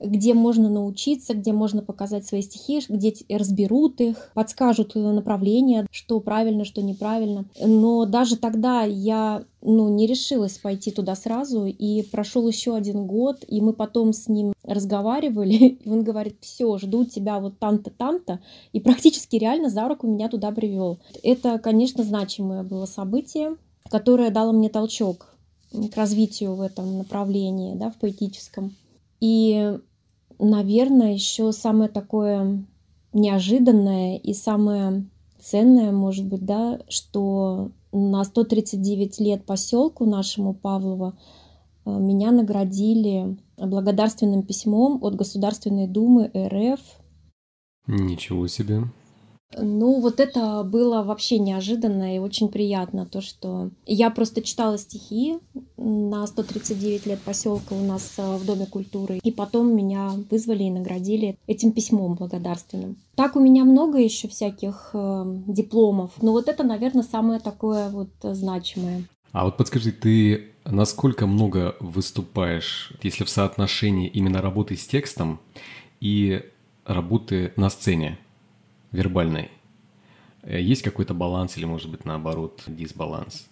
где 0.00 0.34
можно 0.34 0.68
научиться, 0.68 1.34
где 1.34 1.52
можно 1.52 1.82
показать 1.82 2.26
свои 2.26 2.42
стихи, 2.42 2.80
где 2.88 3.14
разберут 3.28 4.00
их, 4.00 4.30
подскажут 4.34 4.94
направление, 4.94 5.86
что 5.90 6.20
правильно, 6.20 6.64
что 6.64 6.82
неправильно. 6.82 7.44
Но 7.60 8.06
даже 8.06 8.36
тогда 8.36 8.82
я 8.82 9.44
ну, 9.62 9.88
не 9.88 10.06
решилась 10.06 10.58
пойти 10.58 10.90
туда 10.90 11.14
сразу, 11.14 11.66
и 11.66 12.02
прошел 12.02 12.48
еще 12.48 12.74
один 12.74 13.06
год, 13.06 13.44
и 13.46 13.60
мы 13.60 13.72
потом 13.72 14.12
с 14.12 14.28
ним 14.28 14.54
разговаривали, 14.64 15.54
и 15.84 15.88
он 15.88 16.02
говорит, 16.02 16.36
все, 16.40 16.78
жду 16.78 17.04
тебя 17.04 17.38
вот 17.40 17.58
там-то, 17.58 17.90
там-то, 17.90 18.40
и 18.72 18.80
практически 18.80 19.36
реально 19.36 19.68
за 19.68 19.86
руку 19.86 20.06
меня 20.06 20.28
туда 20.28 20.50
привел. 20.50 20.98
Это, 21.22 21.58
конечно, 21.58 22.04
значимое 22.04 22.62
было 22.62 22.86
событие, 22.86 23.56
которое 23.90 24.30
дало 24.30 24.52
мне 24.52 24.70
толчок 24.70 25.34
к 25.72 25.96
развитию 25.96 26.54
в 26.54 26.62
этом 26.62 26.98
направлении, 26.98 27.74
да, 27.74 27.90
в 27.90 27.98
поэтическом. 27.98 28.74
И 29.20 29.78
наверное, 30.40 31.12
еще 31.12 31.52
самое 31.52 31.90
такое 31.90 32.64
неожиданное 33.12 34.16
и 34.16 34.32
самое 34.32 35.06
ценное, 35.38 35.92
может 35.92 36.26
быть, 36.26 36.44
да, 36.44 36.80
что 36.88 37.70
на 37.92 38.24
139 38.24 39.20
лет 39.20 39.44
поселку 39.44 40.04
нашему 40.04 40.54
Павлова 40.54 41.18
э, 41.84 41.90
меня 41.90 42.30
наградили 42.30 43.36
благодарственным 43.56 44.42
письмом 44.42 45.02
от 45.02 45.16
Государственной 45.16 45.86
Думы 45.86 46.30
РФ. 46.34 46.80
Ничего 47.86 48.46
себе. 48.46 48.84
Ну, 49.56 50.00
вот 50.00 50.20
это 50.20 50.62
было 50.62 51.02
вообще 51.02 51.38
неожиданно 51.38 52.14
и 52.14 52.18
очень 52.18 52.48
приятно, 52.48 53.04
то, 53.04 53.20
что 53.20 53.70
я 53.84 54.10
просто 54.10 54.42
читала 54.42 54.78
стихи 54.78 55.38
на 55.76 56.26
139 56.26 57.06
лет 57.06 57.20
поселка 57.20 57.74
у 57.74 57.84
нас 57.84 58.14
э, 58.16 58.36
в 58.36 58.44
Доме 58.46 58.66
культуры, 58.66 59.18
и 59.22 59.32
потом 59.32 59.74
меня 59.74 60.12
вызвали 60.30 60.64
и 60.64 60.70
наградили 60.70 61.36
этим 61.48 61.72
письмом 61.72 62.14
благодарственным. 62.14 62.96
Так 63.16 63.34
у 63.34 63.40
меня 63.40 63.64
много 63.64 63.98
еще 63.98 64.28
всяких 64.28 64.90
э, 64.92 65.24
дипломов, 65.48 66.12
но 66.22 66.30
вот 66.30 66.48
это, 66.48 66.62
наверное, 66.62 67.02
самое 67.02 67.40
такое 67.40 67.90
вот 67.90 68.10
значимое. 68.22 69.04
А 69.32 69.44
вот 69.44 69.56
подскажи, 69.56 69.90
ты 69.90 70.50
насколько 70.64 71.26
много 71.26 71.76
выступаешь, 71.80 72.92
если 73.02 73.24
в 73.24 73.30
соотношении 73.30 74.08
именно 74.08 74.40
работы 74.42 74.76
с 74.76 74.86
текстом 74.86 75.40
и 76.00 76.42
работы 76.84 77.52
на 77.56 77.68
сцене? 77.70 78.18
Вербальной, 78.92 79.50
э, 80.42 80.60
есть 80.60 80.82
какой-то 80.82 81.14
баланс 81.14 81.56
или, 81.56 81.64
может 81.64 81.90
быть, 81.90 82.04
наоборот, 82.04 82.62
дисбаланс? 82.66 83.48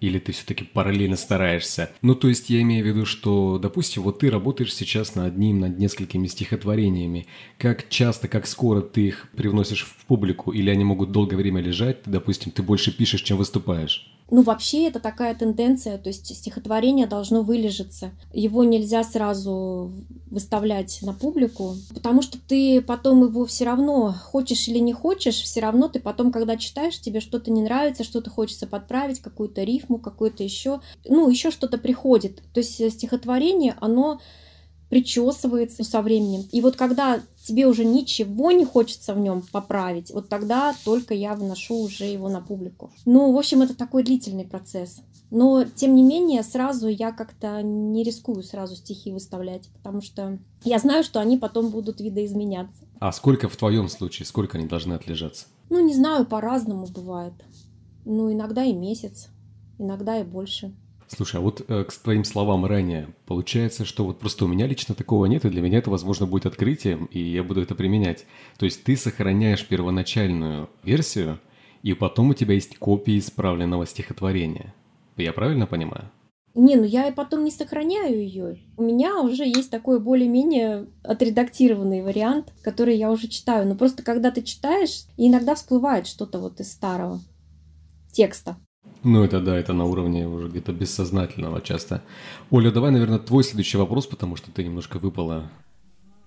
Или 0.00 0.18
ты 0.18 0.32
все-таки 0.32 0.64
параллельно 0.64 1.16
стараешься? 1.16 1.90
Ну, 2.02 2.14
то 2.14 2.28
есть 2.28 2.50
я 2.50 2.60
имею 2.60 2.84
в 2.84 2.88
виду, 2.88 3.06
что, 3.06 3.58
допустим, 3.58 4.02
вот 4.02 4.18
ты 4.18 4.30
работаешь 4.30 4.74
сейчас 4.74 5.14
над 5.14 5.26
одним, 5.28 5.60
над 5.60 5.78
несколькими 5.78 6.26
стихотворениями. 6.26 7.26
Как 7.56 7.88
часто, 7.88 8.28
как 8.28 8.46
скоро 8.46 8.82
ты 8.82 9.06
их 9.08 9.28
привносишь 9.34 9.84
в 9.84 10.04
публику? 10.04 10.50
Или 10.50 10.68
они 10.68 10.84
могут 10.84 11.10
долгое 11.10 11.36
время 11.36 11.62
лежать? 11.62 11.98
Допустим, 12.04 12.52
ты 12.52 12.62
больше 12.62 12.94
пишешь, 12.94 13.22
чем 13.22 13.38
выступаешь? 13.38 14.12
Ну, 14.30 14.42
вообще, 14.42 14.88
это 14.88 15.00
такая 15.00 15.34
тенденция, 15.34 15.98
то 15.98 16.08
есть 16.08 16.34
стихотворение 16.34 17.06
должно 17.06 17.42
вылежаться. 17.42 18.12
Его 18.32 18.64
нельзя 18.64 19.04
сразу 19.04 19.92
выставлять 20.30 21.00
на 21.02 21.12
публику, 21.12 21.76
потому 21.92 22.22
что 22.22 22.38
ты 22.38 22.80
потом 22.80 23.22
его 23.24 23.44
все 23.44 23.64
равно, 23.66 24.12
хочешь 24.12 24.66
или 24.66 24.78
не 24.78 24.92
хочешь, 24.92 25.42
все 25.42 25.60
равно 25.60 25.88
ты 25.88 26.00
потом, 26.00 26.32
когда 26.32 26.56
читаешь, 26.56 27.00
тебе 27.00 27.20
что-то 27.20 27.50
не 27.50 27.62
нравится, 27.62 28.02
что-то 28.02 28.30
хочется 28.30 28.66
подправить, 28.66 29.20
какую-то 29.20 29.62
рифму, 29.62 29.98
какую-то 29.98 30.42
еще, 30.42 30.80
ну, 31.04 31.28
еще 31.28 31.50
что-то 31.50 31.76
приходит. 31.76 32.42
То 32.52 32.60
есть 32.60 32.92
стихотворение, 32.92 33.76
оно 33.80 34.20
причесывается 34.88 35.84
со 35.84 36.02
временем. 36.02 36.44
И 36.52 36.60
вот 36.60 36.76
когда 36.76 37.20
тебе 37.46 37.66
уже 37.66 37.84
ничего 37.84 38.50
не 38.52 38.64
хочется 38.64 39.14
в 39.14 39.18
нем 39.18 39.42
поправить, 39.52 40.10
вот 40.10 40.28
тогда 40.28 40.74
только 40.84 41.14
я 41.14 41.34
вношу 41.34 41.76
уже 41.76 42.04
его 42.04 42.28
на 42.28 42.40
публику. 42.40 42.92
Ну, 43.04 43.32
в 43.32 43.38
общем, 43.38 43.62
это 43.62 43.74
такой 43.74 44.02
длительный 44.02 44.44
процесс. 44.44 45.00
Но, 45.30 45.64
тем 45.64 45.94
не 45.94 46.02
менее, 46.02 46.42
сразу 46.42 46.86
я 46.86 47.10
как-то 47.10 47.60
не 47.62 48.04
рискую 48.04 48.42
сразу 48.42 48.76
стихи 48.76 49.10
выставлять, 49.10 49.68
потому 49.74 50.00
что 50.00 50.38
я 50.62 50.78
знаю, 50.78 51.02
что 51.02 51.20
они 51.20 51.36
потом 51.38 51.70
будут 51.70 52.00
видоизменяться. 52.00 52.84
А 53.00 53.10
сколько 53.10 53.48
в 53.48 53.56
твоем 53.56 53.88
случае, 53.88 54.26
сколько 54.26 54.58
они 54.58 54.68
должны 54.68 54.94
отлежаться? 54.94 55.46
Ну, 55.70 55.84
не 55.84 55.94
знаю, 55.94 56.24
по-разному 56.24 56.86
бывает. 56.86 57.34
Ну, 58.04 58.32
иногда 58.32 58.64
и 58.64 58.72
месяц, 58.72 59.28
иногда 59.78 60.20
и 60.20 60.24
больше. 60.24 60.74
Слушай, 61.16 61.36
а 61.36 61.40
вот 61.40 61.64
э, 61.68 61.84
к 61.84 61.92
твоим 61.92 62.24
словам 62.24 62.66
ранее, 62.66 63.08
получается, 63.26 63.84
что 63.84 64.04
вот 64.04 64.18
просто 64.18 64.46
у 64.46 64.48
меня 64.48 64.66
лично 64.66 64.94
такого 64.94 65.26
нет, 65.26 65.44
и 65.44 65.48
для 65.48 65.62
меня 65.62 65.78
это, 65.78 65.90
возможно, 65.90 66.26
будет 66.26 66.46
открытием, 66.46 67.04
и 67.06 67.20
я 67.20 67.44
буду 67.44 67.62
это 67.62 67.74
применять. 67.74 68.26
То 68.58 68.64
есть 68.64 68.82
ты 68.82 68.96
сохраняешь 68.96 69.66
первоначальную 69.66 70.68
версию, 70.82 71.38
и 71.82 71.92
потом 71.92 72.30
у 72.30 72.34
тебя 72.34 72.54
есть 72.54 72.78
копия 72.78 73.18
исправленного 73.18 73.86
стихотворения. 73.86 74.74
Я 75.16 75.32
правильно 75.32 75.66
понимаю? 75.66 76.10
Не, 76.54 76.76
ну 76.76 76.84
я 76.84 77.10
потом 77.12 77.44
не 77.44 77.50
сохраняю 77.50 78.16
ее. 78.16 78.58
У 78.76 78.82
меня 78.82 79.20
уже 79.20 79.44
есть 79.44 79.70
такой 79.70 80.00
более-менее 80.00 80.86
отредактированный 81.02 82.02
вариант, 82.02 82.52
который 82.62 82.96
я 82.96 83.10
уже 83.10 83.28
читаю. 83.28 83.66
Но 83.68 83.74
просто 83.74 84.02
когда 84.02 84.30
ты 84.30 84.42
читаешь, 84.42 85.04
иногда 85.16 85.56
всплывает 85.56 86.06
что-то 86.06 86.38
вот 86.38 86.60
из 86.60 86.72
старого 86.72 87.20
текста. 88.12 88.56
Ну, 89.04 89.22
это 89.22 89.40
да, 89.40 89.56
это 89.56 89.74
на 89.74 89.84
уровне 89.84 90.26
уже 90.26 90.48
где-то 90.48 90.72
бессознательного 90.72 91.60
часто. 91.60 92.02
Оля, 92.50 92.70
давай, 92.70 92.90
наверное, 92.90 93.18
твой 93.18 93.44
следующий 93.44 93.76
вопрос, 93.76 94.06
потому 94.06 94.36
что 94.36 94.50
ты 94.50 94.64
немножко 94.64 94.98
выпала. 94.98 95.50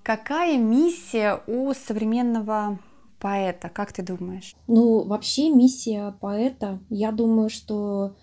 Какая 0.03 0.59
миссия 0.59 1.41
у 1.47 1.73
современного 1.73 2.79
поэта, 3.19 3.69
как 3.69 3.93
ты 3.93 4.03
думаешь? 4.03 4.55
Ну, 4.67 5.03
вообще 5.03 5.49
миссия 5.49 6.15
поэта, 6.21 6.79
я 6.89 7.11
думаю, 7.11 7.49
что 7.49 8.15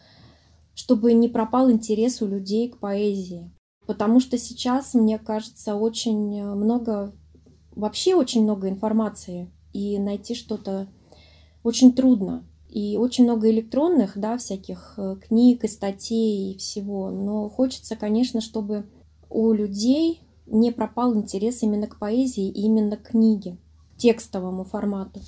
чтобы 0.75 1.13
не 1.13 1.29
пропал 1.29 1.71
интерес 1.71 2.23
у 2.23 2.27
людей 2.27 2.69
к 2.69 2.79
поэзии. 2.79 3.53
Потому 3.87 4.21
что 4.21 4.39
сейчас, 4.39 4.95
мне 4.95 5.19
кажется, 5.19 5.75
очень 5.75 6.43
много, 6.43 7.15
вообще 7.73 8.15
очень 8.15 8.43
много 8.43 8.69
информации, 8.69 9.53
и 9.73 9.99
найти 9.99 10.35
что-то 10.35 10.89
очень 11.63 11.93
трудно 11.93 12.45
и 12.75 12.97
очень 12.97 13.23
много 13.23 13.49
электронных, 13.51 14.19
да, 14.19 14.37
всяких 14.37 14.95
э, 14.97 15.15
книг 15.29 15.63
и 15.63 15.69
статей 15.69 16.53
и 16.53 16.59
всего. 16.59 17.11
Но 17.11 17.49
хочется, 17.49 17.95
конечно, 17.95 18.41
чтобы 18.41 18.85
у 19.31 19.53
людей 19.53 20.21
не 20.47 20.73
пропал 20.73 21.15
интерес 21.15 21.63
именно 21.63 21.87
к 21.87 22.01
поэзии 22.01 22.49
именно 22.49 22.97
к 22.97 23.11
книге, 23.11 23.59
к 23.95 23.99
текстовому 23.99 24.65
формату. 24.65 25.21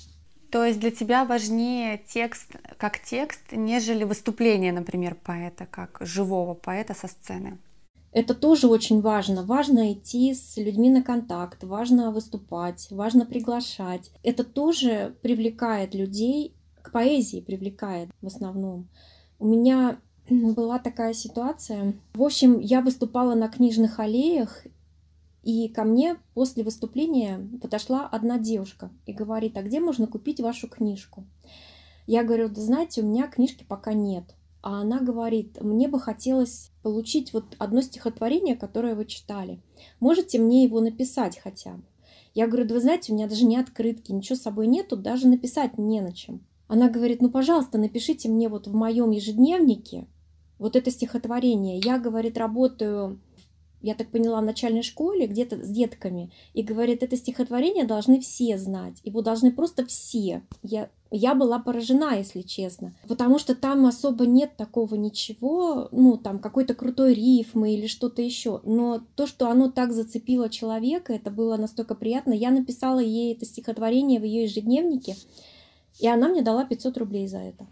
То 0.51 0.65
есть 0.65 0.81
для 0.81 0.91
тебя 0.91 1.23
важнее 1.23 2.01
текст 2.05 2.57
как 2.77 2.99
текст, 2.99 3.41
нежели 3.53 4.03
выступление, 4.03 4.73
например, 4.73 5.15
поэта, 5.15 5.65
как 5.65 5.99
живого 6.01 6.53
поэта 6.53 6.93
со 6.93 7.07
сцены? 7.07 7.59
Это 8.11 8.33
тоже 8.33 8.67
очень 8.67 8.99
важно. 8.99 9.43
Важно 9.43 9.93
идти 9.93 10.33
с 10.33 10.57
людьми 10.57 10.89
на 10.89 11.01
контакт, 11.01 11.63
важно 11.63 12.11
выступать, 12.11 12.87
важно 12.91 13.25
приглашать. 13.25 14.11
Это 14.23 14.43
тоже 14.43 15.15
привлекает 15.21 15.93
людей 15.93 16.56
к 16.87 16.91
поэзии 16.91 17.41
привлекает 17.41 18.09
в 18.21 18.27
основном. 18.27 18.87
У 19.39 19.47
меня 19.47 19.99
была 20.29 20.79
такая 20.79 21.13
ситуация. 21.13 21.93
В 22.13 22.23
общем, 22.23 22.59
я 22.59 22.81
выступала 22.81 23.35
на 23.35 23.49
книжных 23.49 23.99
аллеях, 23.99 24.63
и 25.43 25.69
ко 25.69 25.83
мне 25.83 26.17
после 26.33 26.63
выступления 26.63 27.47
подошла 27.61 28.07
одна 28.07 28.37
девушка 28.37 28.89
и 29.05 29.13
говорит, 29.13 29.57
а 29.57 29.63
где 29.63 29.79
можно 29.79 30.07
купить 30.07 30.39
вашу 30.39 30.67
книжку? 30.67 31.25
Я 32.05 32.23
говорю, 32.23 32.49
да 32.49 32.61
знаете, 32.61 33.01
у 33.01 33.05
меня 33.05 33.27
книжки 33.27 33.65
пока 33.67 33.93
нет. 33.93 34.23
А 34.61 34.81
она 34.81 34.99
говорит, 34.99 35.61
мне 35.61 35.87
бы 35.87 35.99
хотелось 35.99 36.71
получить 36.83 37.31
вот 37.31 37.55
одно 37.59 37.81
стихотворение, 37.81 38.55
которое 38.55 38.95
вы 38.95 39.05
читали. 39.05 39.61
Можете 39.99 40.39
мне 40.39 40.63
его 40.63 40.81
написать 40.81 41.37
хотя 41.37 41.73
бы? 41.73 41.83
Я 42.33 42.47
говорю, 42.47 42.67
да 42.67 42.75
вы 42.75 42.81
знаете, 42.81 43.11
у 43.11 43.15
меня 43.15 43.27
даже 43.27 43.45
не 43.45 43.57
открытки, 43.57 44.11
ничего 44.11 44.35
с 44.35 44.41
собой 44.41 44.67
нету, 44.67 44.95
даже 44.95 45.27
написать 45.27 45.77
не 45.77 46.01
на 46.01 46.11
чем. 46.11 46.41
Она 46.67 46.89
говорит, 46.89 47.21
ну, 47.21 47.29
пожалуйста, 47.29 47.77
напишите 47.77 48.29
мне 48.29 48.49
вот 48.49 48.67
в 48.67 48.73
моем 48.73 49.11
ежедневнике 49.11 50.07
вот 50.59 50.75
это 50.75 50.91
стихотворение. 50.91 51.79
Я, 51.79 51.99
говорит, 51.99 52.37
работаю, 52.37 53.19
я 53.81 53.95
так 53.95 54.09
поняла, 54.09 54.41
в 54.41 54.45
начальной 54.45 54.81
школе, 54.81 55.27
где-то 55.27 55.63
с 55.63 55.69
детками, 55.69 56.31
и 56.53 56.63
говорит, 56.63 57.03
это 57.03 57.15
стихотворение 57.15 57.85
должны 57.85 58.19
все 58.19 58.57
знать, 58.57 58.99
его 59.03 59.21
должны 59.21 59.51
просто 59.51 59.85
все. 59.85 60.41
Я, 60.63 60.89
я 61.11 61.35
была 61.35 61.59
поражена, 61.59 62.17
если 62.17 62.41
честно, 62.41 62.93
потому 63.07 63.37
что 63.37 63.55
там 63.55 63.85
особо 63.85 64.25
нет 64.25 64.57
такого 64.57 64.95
ничего, 64.95 65.89
ну, 65.91 66.17
там 66.17 66.39
какой-то 66.39 66.73
крутой 66.73 67.13
рифмы 67.13 67.75
или 67.75 67.87
что-то 67.87 68.21
еще, 68.21 68.61
но 68.63 69.01
то, 69.15 69.27
что 69.27 69.49
оно 69.49 69.69
так 69.69 69.93
зацепило 69.93 70.49
человека, 70.49 71.13
это 71.13 71.29
было 71.29 71.55
настолько 71.55 71.95
приятно. 71.95 72.33
Я 72.33 72.51
написала 72.51 72.99
ей 72.99 73.33
это 73.33 73.45
стихотворение 73.45 74.19
в 74.19 74.23
ее 74.23 74.43
ежедневнике, 74.43 75.15
и 75.99 76.07
она 76.07 76.27
мне 76.27 76.41
дала 76.41 76.63
500 76.65 76.97
рублей 76.97 77.27
за 77.27 77.39
это. 77.39 77.65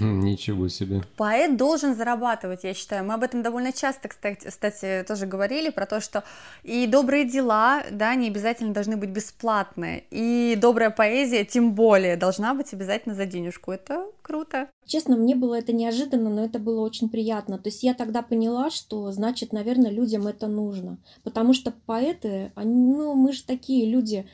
Ничего 0.00 0.68
себе. 0.68 1.02
Поэт 1.16 1.56
должен 1.56 1.94
зарабатывать, 1.94 2.64
я 2.64 2.74
считаю. 2.74 3.04
Мы 3.04 3.14
об 3.14 3.22
этом 3.22 3.42
довольно 3.42 3.72
часто, 3.72 4.08
кстати, 4.08 4.46
кстати, 4.46 5.04
тоже 5.06 5.26
говорили, 5.26 5.70
про 5.70 5.86
то, 5.86 6.00
что 6.00 6.24
и 6.64 6.86
добрые 6.86 7.24
дела, 7.24 7.82
да, 7.90 8.14
не 8.14 8.28
обязательно 8.28 8.72
должны 8.72 8.96
быть 8.96 9.10
бесплатные. 9.10 10.04
И 10.10 10.56
добрая 10.60 10.90
поэзия, 10.90 11.44
тем 11.44 11.74
более, 11.74 12.16
должна 12.16 12.54
быть 12.54 12.72
обязательно 12.72 13.14
за 13.14 13.26
денежку. 13.26 13.70
Это 13.70 14.06
круто. 14.22 14.68
Честно, 14.86 15.16
мне 15.16 15.34
было 15.34 15.54
это 15.58 15.72
неожиданно, 15.72 16.30
но 16.30 16.44
это 16.44 16.58
было 16.58 16.80
очень 16.80 17.10
приятно. 17.10 17.58
То 17.58 17.68
есть 17.68 17.82
я 17.82 17.94
тогда 17.94 18.22
поняла, 18.22 18.70
что, 18.70 19.12
значит, 19.12 19.52
наверное, 19.52 19.90
людям 19.90 20.26
это 20.26 20.46
нужно. 20.46 20.98
Потому 21.22 21.52
что 21.52 21.72
поэты, 21.86 22.52
они, 22.54 22.74
ну, 22.74 23.14
мы 23.14 23.32
же 23.32 23.44
такие 23.44 23.88
люди, 23.88 24.26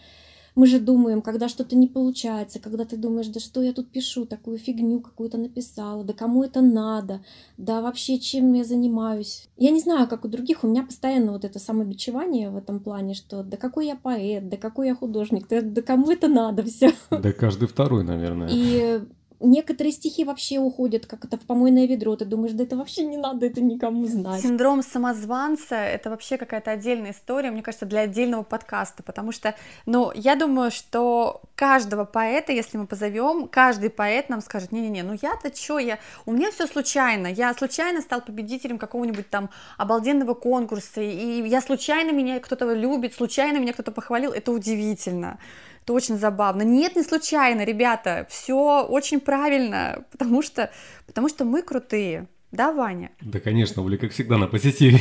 мы 0.54 0.66
же 0.66 0.78
думаем, 0.78 1.20
когда 1.20 1.48
что-то 1.48 1.76
не 1.76 1.88
получается, 1.88 2.60
когда 2.60 2.84
ты 2.84 2.96
думаешь, 2.96 3.26
да 3.26 3.40
что 3.40 3.62
я 3.62 3.72
тут 3.72 3.90
пишу, 3.90 4.24
такую 4.24 4.58
фигню 4.58 5.00
какую-то 5.00 5.36
написала, 5.36 6.04
да 6.04 6.12
кому 6.12 6.44
это 6.44 6.60
надо, 6.60 7.24
да 7.56 7.80
вообще 7.80 8.18
чем 8.18 8.52
я 8.52 8.64
занимаюсь. 8.64 9.48
Я 9.56 9.70
не 9.70 9.80
знаю, 9.80 10.06
как 10.08 10.24
у 10.24 10.28
других, 10.28 10.62
у 10.62 10.68
меня 10.68 10.84
постоянно 10.84 11.32
вот 11.32 11.44
это 11.44 11.58
самобичевание 11.58 12.50
в 12.50 12.56
этом 12.56 12.80
плане, 12.80 13.14
что 13.14 13.42
да 13.42 13.56
какой 13.56 13.86
я 13.86 13.96
поэт, 13.96 14.48
да 14.48 14.56
какой 14.56 14.88
я 14.88 14.94
художник, 14.94 15.48
да, 15.48 15.60
да 15.60 15.82
кому 15.82 16.10
это 16.10 16.28
надо 16.28 16.62
все. 16.62 16.92
Да 17.10 17.32
каждый 17.32 17.66
второй, 17.66 18.04
наверное. 18.04 18.48
И 18.50 19.00
Некоторые 19.40 19.92
стихи 19.92 20.24
вообще 20.24 20.58
уходят 20.58 21.06
как 21.06 21.24
это 21.24 21.36
в 21.36 21.40
помойное 21.40 21.86
ведро. 21.86 22.16
Ты 22.16 22.24
думаешь, 22.24 22.52
да 22.52 22.64
это 22.64 22.76
вообще 22.76 23.04
не 23.04 23.16
надо 23.16 23.46
это 23.46 23.60
никому 23.60 24.06
знать. 24.06 24.40
Синдром 24.40 24.82
самозванца— 24.82 25.74
это 25.76 26.10
вообще 26.10 26.36
какая-то 26.38 26.70
отдельная 26.70 27.10
история, 27.10 27.50
мне 27.50 27.62
кажется, 27.62 27.86
для 27.86 28.00
отдельного 28.00 28.42
подкаста, 28.42 29.02
потому 29.02 29.32
что, 29.32 29.54
ну, 29.86 30.12
я 30.14 30.36
думаю, 30.36 30.70
что 30.70 31.42
каждого 31.56 32.04
поэта, 32.04 32.52
если 32.52 32.78
мы 32.78 32.86
позовем, 32.86 33.48
каждый 33.48 33.90
поэт 33.90 34.28
нам 34.28 34.40
скажет, 34.40 34.72
не-не-не, 34.72 35.02
ну 35.02 35.16
я-то 35.20 35.50
чё, 35.50 35.78
я, 35.78 35.98
у 36.26 36.32
меня 36.32 36.50
все 36.50 36.66
случайно, 36.66 37.26
я 37.26 37.52
случайно 37.54 38.00
стал 38.00 38.20
победителем 38.20 38.78
какого-нибудь 38.78 39.28
там 39.30 39.50
обалденного 39.78 40.34
конкурса, 40.34 41.00
и 41.00 41.46
я 41.48 41.60
случайно 41.60 42.10
меня 42.10 42.40
кто-то 42.40 42.72
любит, 42.72 43.14
случайно 43.14 43.58
меня 43.58 43.72
кто-то 43.72 43.92
похвалил, 43.92 44.32
это 44.32 44.52
удивительно. 44.52 45.38
Это 45.84 45.92
очень 45.92 46.16
забавно. 46.16 46.62
Нет, 46.62 46.96
не 46.96 47.02
случайно, 47.02 47.62
ребята, 47.62 48.26
все 48.30 48.86
очень 48.86 49.20
правильно, 49.20 50.06
потому 50.10 50.40
что, 50.40 50.70
потому 51.06 51.28
что 51.28 51.44
мы 51.44 51.60
крутые. 51.60 52.26
Да, 52.52 52.72
Ваня? 52.72 53.10
Да, 53.20 53.38
конечно, 53.40 53.82
Оля, 53.82 53.98
как 53.98 54.12
всегда, 54.12 54.38
на 54.38 54.46
позитиве. 54.46 55.00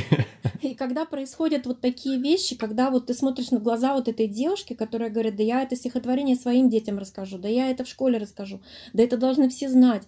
И 0.61 0.73
когда 0.73 1.05
происходят 1.05 1.65
вот 1.67 1.79
такие 1.79 2.19
вещи, 2.19 2.57
когда 2.57 2.89
вот 2.89 3.05
ты 3.05 3.13
смотришь 3.13 3.51
на 3.51 3.59
глаза 3.59 3.93
вот 3.93 4.07
этой 4.07 4.27
девушки, 4.27 4.73
которая 4.73 5.09
говорит, 5.09 5.35
да 5.37 5.43
я 5.43 5.61
это 5.61 5.75
стихотворение 5.75 6.35
своим 6.35 6.69
детям 6.69 6.97
расскажу, 6.97 7.37
да 7.37 7.47
я 7.47 7.69
это 7.69 7.85
в 7.85 7.87
школе 7.87 8.17
расскажу, 8.17 8.59
да 8.91 9.03
это 9.03 9.17
должны 9.17 9.49
все 9.49 9.69
знать. 9.69 10.03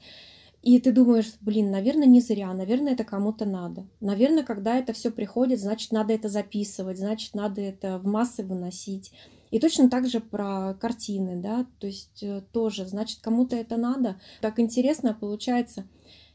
И 0.62 0.80
ты 0.80 0.92
думаешь, 0.92 1.32
блин, 1.42 1.70
наверное, 1.70 2.08
не 2.08 2.20
зря, 2.20 2.52
наверное, 2.52 2.94
это 2.94 3.04
кому-то 3.04 3.46
надо. 3.46 3.86
Наверное, 4.02 4.44
когда 4.44 4.78
это 4.78 4.92
все 4.94 5.12
приходит, 5.12 5.60
значит, 5.60 5.92
надо 5.92 6.14
это 6.14 6.28
записывать, 6.28 6.98
значит, 6.98 7.36
надо 7.36 7.62
это 7.62 8.00
в 8.00 8.08
массы 8.08 8.44
выносить. 8.44 9.12
И 9.52 9.60
точно 9.60 9.90
так 9.90 10.08
же 10.08 10.20
про 10.20 10.74
картины, 10.80 11.36
да, 11.42 11.66
то 11.80 11.88
есть 11.88 12.24
э, 12.24 12.42
тоже, 12.52 12.86
значит, 12.86 13.20
кому-то 13.22 13.56
это 13.56 13.78
надо. 13.78 14.20
Так 14.42 14.60
интересно 14.60 15.16
получается. 15.20 15.86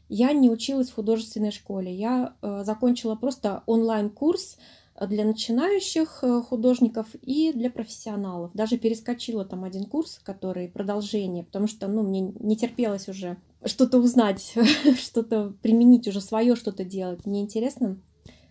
Я 0.09 0.33
не 0.33 0.49
училась 0.49 0.89
в 0.89 0.95
художественной 0.95 1.51
школе, 1.51 1.93
я 1.93 2.35
э, 2.41 2.63
закончила 2.65 3.15
просто 3.15 3.63
онлайн-курс 3.65 4.57
для 5.07 5.25
начинающих 5.25 6.19
э, 6.21 6.41
художников 6.41 7.07
и 7.21 7.53
для 7.53 7.69
профессионалов. 7.69 8.51
Даже 8.53 8.77
перескочила 8.77 9.45
там 9.45 9.63
один 9.63 9.85
курс, 9.85 10.19
который 10.23 10.67
продолжение, 10.67 11.43
потому 11.43 11.67
что, 11.67 11.87
ну, 11.87 12.03
мне 12.03 12.33
не 12.39 12.55
терпелось 12.55 13.07
уже 13.07 13.37
что-то 13.65 13.97
узнать, 13.97 14.53
что-то 14.97 15.53
применить, 15.61 16.07
уже 16.07 16.21
свое 16.21 16.55
что-то 16.55 16.83
делать. 16.83 17.25
Мне 17.25 17.41
интересно 17.41 17.97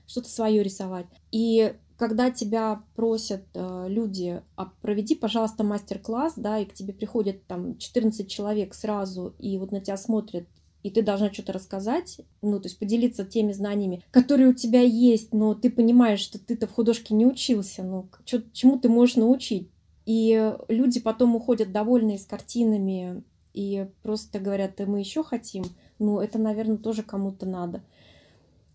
что-то 0.06 0.28
свое 0.28 0.62
рисовать. 0.62 1.06
И 1.30 1.74
когда 2.00 2.30
тебя 2.30 2.82
просят 2.96 3.42
э, 3.52 3.84
люди, 3.86 4.42
а 4.56 4.72
проведи, 4.80 5.14
пожалуйста, 5.14 5.64
мастер-класс, 5.64 6.32
да, 6.34 6.58
и 6.58 6.64
к 6.64 6.72
тебе 6.72 6.94
приходят 6.94 7.46
там 7.46 7.76
14 7.76 8.26
человек 8.26 8.72
сразу, 8.72 9.34
и 9.38 9.58
вот 9.58 9.70
на 9.70 9.82
тебя 9.82 9.98
смотрят, 9.98 10.46
и 10.82 10.88
ты 10.88 11.02
должна 11.02 11.30
что-то 11.30 11.52
рассказать, 11.52 12.22
ну, 12.40 12.58
то 12.58 12.68
есть 12.68 12.78
поделиться 12.78 13.26
теми 13.26 13.52
знаниями, 13.52 14.02
которые 14.12 14.48
у 14.48 14.54
тебя 14.54 14.80
есть, 14.80 15.34
но 15.34 15.52
ты 15.52 15.68
понимаешь, 15.68 16.20
что 16.20 16.38
ты-то 16.38 16.66
в 16.66 16.72
художке 16.72 17.12
не 17.12 17.26
учился, 17.26 17.82
ну, 17.82 18.08
чё, 18.24 18.40
чему 18.54 18.78
ты 18.78 18.88
можешь 18.88 19.16
научить? 19.16 19.68
И 20.06 20.54
люди 20.68 21.00
потом 21.00 21.36
уходят 21.36 21.70
довольные 21.70 22.16
с 22.16 22.24
картинами 22.24 23.22
и 23.52 23.88
просто 24.02 24.38
говорят, 24.38 24.80
мы 24.86 25.00
еще 25.00 25.22
хотим, 25.22 25.64
ну, 25.98 26.18
это, 26.18 26.38
наверное, 26.38 26.78
тоже 26.78 27.02
кому-то 27.02 27.44
надо. 27.44 27.82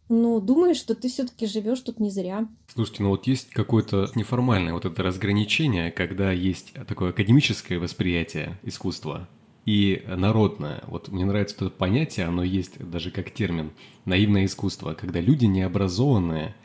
Ну, 0.08 0.40
думаешь, 0.40 0.78
что 0.78 0.94
ты 0.94 1.08
все-таки 1.10 1.48
живешь 1.48 1.80
тут 1.82 2.00
не 2.00 2.10
зря. 2.10 2.48
Слушайте, 2.68 3.04
ну 3.04 3.10
вот 3.10 3.26
есть 3.28 3.50
какое-то 3.50 4.10
неформальное 4.16 4.74
вот 4.74 4.86
это 4.86 5.02
разграничение, 5.02 5.92
когда 5.92 6.32
есть 6.32 6.74
такое 6.88 7.10
академическое 7.10 7.80
восприятие 7.80 8.60
искусства 8.64 9.28
и 9.66 10.04
народное. 10.08 10.84
Вот 10.88 11.10
мне 11.10 11.26
нравится 11.26 11.56
это 11.56 11.70
понятие, 11.70 12.28
оно 12.28 12.44
есть 12.44 12.78
даже 12.88 13.10
как 13.10 13.32
термин 13.32 13.72
наивное 14.06 14.46
искусство, 14.46 14.94
когда 14.94 15.20
люди 15.20 15.46
необразованные 15.46 16.56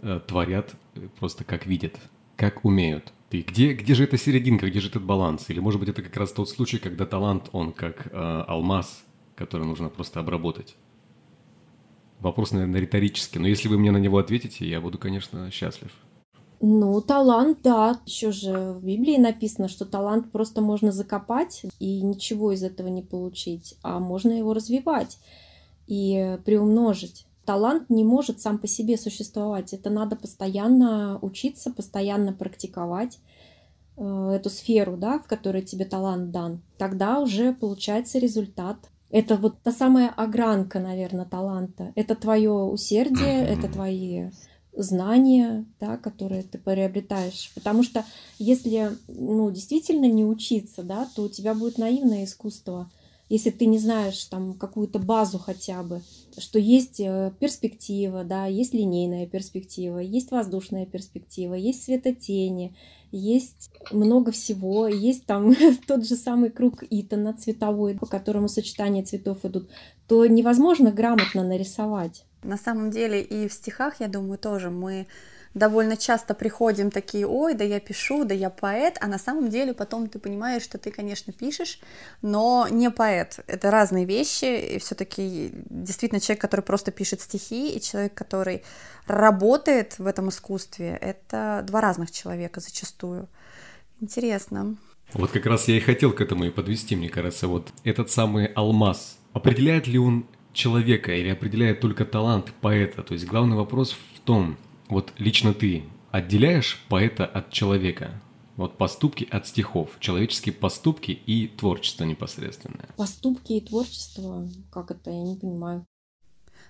э, 0.00 0.20
творят 0.26 0.74
просто 1.18 1.44
как 1.44 1.66
видят, 1.66 2.00
как 2.36 2.64
умеют. 2.64 3.12
И 3.30 3.42
где, 3.42 3.74
где 3.74 3.94
же 3.94 4.04
эта 4.04 4.16
серединка, 4.16 4.70
где 4.70 4.80
же 4.80 4.88
этот 4.88 5.02
баланс? 5.02 5.50
Или, 5.50 5.58
может 5.58 5.80
быть, 5.80 5.88
это 5.90 6.02
как 6.02 6.16
раз 6.16 6.32
тот 6.32 6.48
случай, 6.48 6.78
когда 6.78 7.04
талант, 7.04 7.50
он 7.52 7.72
как 7.72 8.06
э, 8.06 8.44
алмаз, 8.46 9.04
который 9.34 9.66
нужно 9.66 9.90
просто 9.90 10.20
обработать? 10.20 10.76
Вопрос, 12.20 12.52
наверное, 12.52 12.80
риторический, 12.80 13.38
но 13.38 13.46
если 13.46 13.68
вы 13.68 13.78
мне 13.78 13.90
на 13.90 13.98
него 13.98 14.18
ответите, 14.18 14.68
я 14.68 14.80
буду, 14.80 14.98
конечно, 14.98 15.50
счастлив. 15.50 15.92
Ну, 16.60 17.00
талант, 17.02 17.58
да. 17.62 18.00
Еще 18.06 18.32
же 18.32 18.72
в 18.72 18.84
Библии 18.84 19.18
написано, 19.18 19.68
что 19.68 19.84
талант 19.84 20.32
просто 20.32 20.62
можно 20.62 20.90
закопать 20.90 21.62
и 21.78 22.00
ничего 22.00 22.52
из 22.52 22.62
этого 22.62 22.88
не 22.88 23.02
получить, 23.02 23.74
а 23.82 23.98
можно 23.98 24.32
его 24.32 24.54
развивать 24.54 25.18
и 25.86 26.38
приумножить. 26.44 27.26
Талант 27.44 27.90
не 27.90 28.04
может 28.04 28.40
сам 28.40 28.58
по 28.58 28.66
себе 28.66 28.96
существовать. 28.96 29.72
Это 29.72 29.90
надо 29.90 30.16
постоянно 30.16 31.18
учиться, 31.20 31.70
постоянно 31.70 32.32
практиковать 32.32 33.20
э, 33.96 34.30
эту 34.34 34.50
сферу, 34.50 34.96
да, 34.96 35.18
в 35.18 35.26
которой 35.26 35.62
тебе 35.62 35.84
талант 35.84 36.30
дан. 36.30 36.62
Тогда 36.78 37.20
уже 37.20 37.52
получается 37.52 38.18
результат. 38.18 38.78
Это 39.10 39.36
вот 39.36 39.62
та 39.62 39.72
самая 39.72 40.08
огранка, 40.08 40.80
наверное, 40.80 41.24
таланта. 41.24 41.92
Это 41.94 42.14
твое 42.14 42.50
усердие, 42.50 43.46
это 43.46 43.68
твои 43.68 44.30
знания, 44.76 45.64
да, 45.80 45.96
которые 45.96 46.42
ты 46.42 46.58
приобретаешь. 46.58 47.50
Потому 47.54 47.82
что 47.82 48.04
если 48.38 48.96
ну, 49.08 49.50
действительно 49.50 50.06
не 50.06 50.24
учиться, 50.24 50.82
да, 50.82 51.08
то 51.14 51.22
у 51.22 51.28
тебя 51.28 51.54
будет 51.54 51.78
наивное 51.78 52.24
искусство. 52.24 52.90
Если 53.28 53.50
ты 53.50 53.66
не 53.66 53.78
знаешь 53.78 54.24
там 54.26 54.54
какую-то 54.54 55.00
базу 55.00 55.38
хотя 55.38 55.82
бы, 55.82 56.00
что 56.38 56.60
есть 56.60 57.00
э, 57.00 57.32
перспектива, 57.40 58.22
да, 58.22 58.46
есть 58.46 58.72
линейная 58.72 59.26
перспектива, 59.26 59.98
есть 59.98 60.30
воздушная 60.30 60.86
перспектива, 60.86 61.54
есть 61.54 61.82
светотени, 61.82 62.76
есть 63.12 63.70
много 63.90 64.32
всего, 64.32 64.88
есть 64.88 65.26
там 65.26 65.54
тот 65.86 66.06
же 66.06 66.16
самый 66.16 66.50
круг 66.50 66.82
Итана 66.90 67.32
цветовой, 67.32 67.94
по 67.94 68.06
которому 68.06 68.48
сочетания 68.48 69.04
цветов 69.04 69.44
идут, 69.44 69.70
то 70.08 70.26
невозможно 70.26 70.90
грамотно 70.90 71.44
нарисовать. 71.44 72.24
На 72.42 72.56
самом 72.56 72.90
деле 72.90 73.22
и 73.22 73.48
в 73.48 73.52
стихах, 73.52 74.00
я 74.00 74.08
думаю, 74.08 74.38
тоже 74.38 74.70
мы 74.70 75.06
довольно 75.56 75.96
часто 75.96 76.34
приходим 76.34 76.90
такие, 76.90 77.26
ой, 77.26 77.54
да 77.54 77.64
я 77.64 77.80
пишу, 77.80 78.24
да 78.24 78.34
я 78.34 78.50
поэт, 78.50 78.98
а 79.00 79.06
на 79.06 79.18
самом 79.18 79.48
деле 79.48 79.72
потом 79.72 80.06
ты 80.06 80.18
понимаешь, 80.18 80.62
что 80.62 80.76
ты, 80.76 80.90
конечно, 80.90 81.32
пишешь, 81.32 81.80
но 82.20 82.68
не 82.70 82.90
поэт. 82.90 83.40
Это 83.46 83.70
разные 83.70 84.04
вещи, 84.04 84.74
и 84.74 84.78
все-таки 84.78 85.52
действительно 85.70 86.20
человек, 86.20 86.42
который 86.42 86.60
просто 86.60 86.92
пишет 86.92 87.22
стихи, 87.22 87.74
и 87.74 87.80
человек, 87.80 88.12
который 88.12 88.62
работает 89.06 89.98
в 89.98 90.06
этом 90.06 90.28
искусстве, 90.28 90.98
это 91.00 91.64
два 91.66 91.80
разных 91.80 92.10
человека 92.10 92.60
зачастую. 92.60 93.26
Интересно. 94.00 94.76
Вот 95.14 95.30
как 95.30 95.46
раз 95.46 95.68
я 95.68 95.76
и 95.78 95.80
хотел 95.80 96.12
к 96.12 96.20
этому 96.20 96.44
и 96.44 96.50
подвести, 96.50 96.96
мне 96.96 97.08
кажется, 97.08 97.48
вот 97.48 97.72
этот 97.82 98.10
самый 98.10 98.46
алмаз. 98.46 99.16
Определяет 99.32 99.86
ли 99.86 99.98
он 99.98 100.26
человека 100.52 101.12
или 101.12 101.30
определяет 101.30 101.80
только 101.80 102.04
талант 102.04 102.52
поэта? 102.60 103.02
То 103.02 103.14
есть 103.14 103.24
главный 103.24 103.56
вопрос 103.56 103.96
в 104.16 104.20
том, 104.20 104.58
вот 104.88 105.12
лично 105.18 105.54
ты 105.54 105.84
отделяешь 106.10 106.84
поэта 106.88 107.26
от 107.26 107.50
человека? 107.50 108.20
Вот 108.56 108.78
поступки 108.78 109.28
от 109.30 109.46
стихов, 109.46 109.90
человеческие 110.00 110.54
поступки 110.54 111.10
и 111.10 111.46
творчество 111.46 112.04
непосредственное. 112.04 112.88
Поступки 112.96 113.52
и 113.52 113.60
творчество, 113.60 114.48
как 114.72 114.90
это, 114.90 115.10
я 115.10 115.22
не 115.22 115.36
понимаю. 115.36 115.86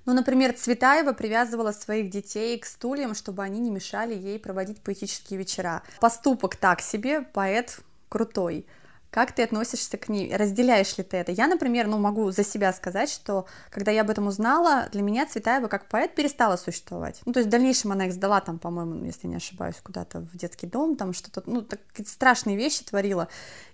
Ну, 0.04 0.12
например, 0.12 0.52
Цветаева 0.52 1.12
привязывала 1.12 1.72
своих 1.72 2.10
детей 2.10 2.58
к 2.58 2.66
стульям, 2.66 3.14
чтобы 3.14 3.42
они 3.42 3.60
не 3.60 3.70
мешали 3.70 4.14
ей 4.14 4.38
проводить 4.38 4.80
поэтические 4.80 5.38
вечера. 5.38 5.82
Поступок 6.00 6.56
так 6.56 6.80
себе, 6.80 7.22
поэт 7.22 7.80
крутой. 8.08 8.66
Как 9.16 9.32
ты 9.32 9.44
относишься 9.44 9.96
к 9.96 10.10
ней? 10.10 10.36
Разделяешь 10.36 10.98
ли 10.98 11.02
ты 11.02 11.16
это? 11.16 11.32
Я, 11.32 11.46
например, 11.46 11.86
ну, 11.86 11.96
могу 11.96 12.30
за 12.32 12.44
себя 12.44 12.70
сказать, 12.74 13.08
что 13.08 13.46
когда 13.70 13.90
я 13.90 14.02
об 14.02 14.10
этом 14.10 14.26
узнала, 14.26 14.90
для 14.92 15.00
меня 15.00 15.24
Цветаева 15.24 15.68
как 15.68 15.88
поэт 15.88 16.14
перестала 16.14 16.56
существовать. 16.56 17.22
Ну, 17.24 17.32
то 17.32 17.38
есть 17.38 17.48
в 17.48 17.50
дальнейшем 17.50 17.92
она 17.92 18.08
их 18.08 18.12
сдала 18.12 18.42
там, 18.42 18.58
по-моему, 18.58 19.06
если 19.06 19.26
не 19.26 19.36
ошибаюсь, 19.36 19.76
куда-то 19.82 20.20
в 20.20 20.36
детский 20.36 20.66
дом, 20.66 20.96
там 20.96 21.14
что-то, 21.14 21.42
ну, 21.46 21.62
так, 21.62 21.80
страшные 22.06 22.58
вещи 22.58 22.84
творила. 22.84 23.28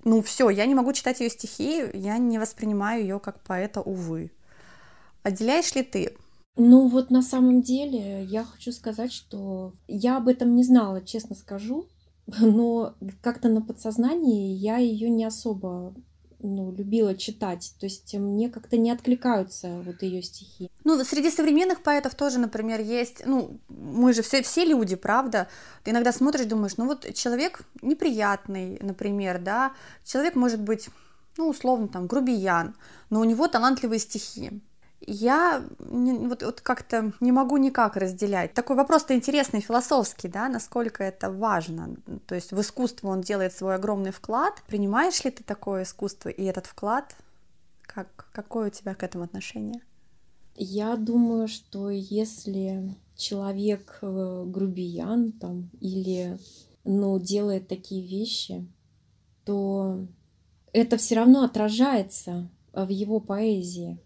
Ну, 0.05 0.23
все, 0.23 0.49
я 0.49 0.65
не 0.65 0.77
могу 0.77 0.93
читать 0.93 1.19
ее 1.19 1.29
стихи, 1.29 1.87
я 1.93 2.19
не 2.19 2.39
воспринимаю 2.39 3.03
ее 3.03 3.19
как 3.19 3.41
поэта, 3.41 3.81
увы. 3.81 4.31
Отделяешь 5.25 5.75
ли 5.75 5.83
ты? 5.83 6.17
Ну 6.55 6.87
вот 6.87 7.11
на 7.11 7.21
самом 7.21 7.63
деле 7.63 8.23
я 8.27 8.45
хочу 8.45 8.71
сказать, 8.71 9.13
что 9.13 9.73
я 9.89 10.19
об 10.19 10.29
этом 10.29 10.55
не 10.55 10.63
знала, 10.63 11.01
честно 11.05 11.35
скажу 11.35 11.89
но 12.27 12.95
как-то 13.21 13.49
на 13.49 13.63
подсознании 13.63 14.55
я 14.55 14.77
ее 14.77 15.11
не 15.11 15.25
особо 15.25 15.95
ну, 16.43 16.73
любила 16.73 17.15
читать. 17.17 17.75
То 17.79 17.87
есть 17.87 18.15
мне 18.15 18.51
как-то 18.51 18.77
не 18.77 18.91
откликаются 18.91 19.83
вот 19.85 20.03
ее 20.03 20.23
стихи. 20.23 20.71
Ну, 20.85 21.03
среди 21.05 21.31
современных 21.31 21.83
поэтов 21.83 22.15
тоже, 22.15 22.39
например, 22.39 22.81
есть, 22.81 23.23
ну, 23.25 23.59
мы 23.69 24.13
же 24.13 24.23
все, 24.23 24.43
все 24.43 24.65
люди, 24.65 24.97
правда? 24.97 25.49
Ты 25.85 25.93
иногда 25.93 26.13
смотришь, 26.13 26.47
думаешь, 26.47 26.77
ну 26.77 26.87
вот 26.87 27.13
человек 27.15 27.63
неприятный, 27.81 28.79
например, 28.81 29.41
да, 29.41 29.73
человек 30.05 30.35
может 30.35 30.61
быть, 30.61 30.89
ну, 31.37 31.49
условно, 31.49 31.89
там, 31.89 32.07
грубиян, 32.07 32.75
но 33.09 33.21
у 33.21 33.25
него 33.25 33.49
талантливые 33.49 34.01
стихи 34.01 34.61
я 35.07 35.65
не, 35.79 36.13
вот, 36.13 36.43
вот 36.43 36.61
как-то 36.61 37.13
не 37.21 37.33
могу 37.33 37.57
никак 37.57 37.97
разделять. 37.97 38.55
Такой 38.55 38.77
вопрос-то 38.77 39.15
интересный, 39.15 39.61
философский, 39.61 40.29
да, 40.29 40.49
насколько 40.49 41.03
это 41.03 41.31
важно. 41.31 41.97
То 42.27 42.35
есть 42.35 42.53
в 42.53 42.61
искусство 42.61 43.09
он 43.09 43.21
делает 43.21 43.53
свой 43.53 43.75
огромный 43.75 44.11
вклад. 44.11 44.63
Принимаешь 44.67 45.23
ли 45.25 45.31
ты 45.31 45.43
такое 45.45 45.83
искусство 45.83 46.29
и 46.29 46.45
этот 46.45 46.67
вклад? 46.67 47.17
Как, 47.83 48.29
какое 48.33 48.69
у 48.69 48.71
тебя 48.71 48.95
к 48.95 49.03
этому 49.03 49.25
отношение? 49.25 49.81
Я 50.55 50.97
думаю, 50.97 51.49
что 51.49 51.91
если 51.91 52.97
человек 53.17 53.99
э, 54.03 54.45
грубиян 54.47 55.33
там 55.33 55.71
или 55.81 56.39
ну, 56.85 57.19
делает 57.19 57.69
такие 57.69 58.07
вещи, 58.07 58.67
то 59.45 60.07
это 60.73 60.97
все 60.97 61.17
равно 61.17 61.45
отражается 61.45 62.49
в 62.73 62.89
его 62.89 63.21
поэзии. 63.21 63.99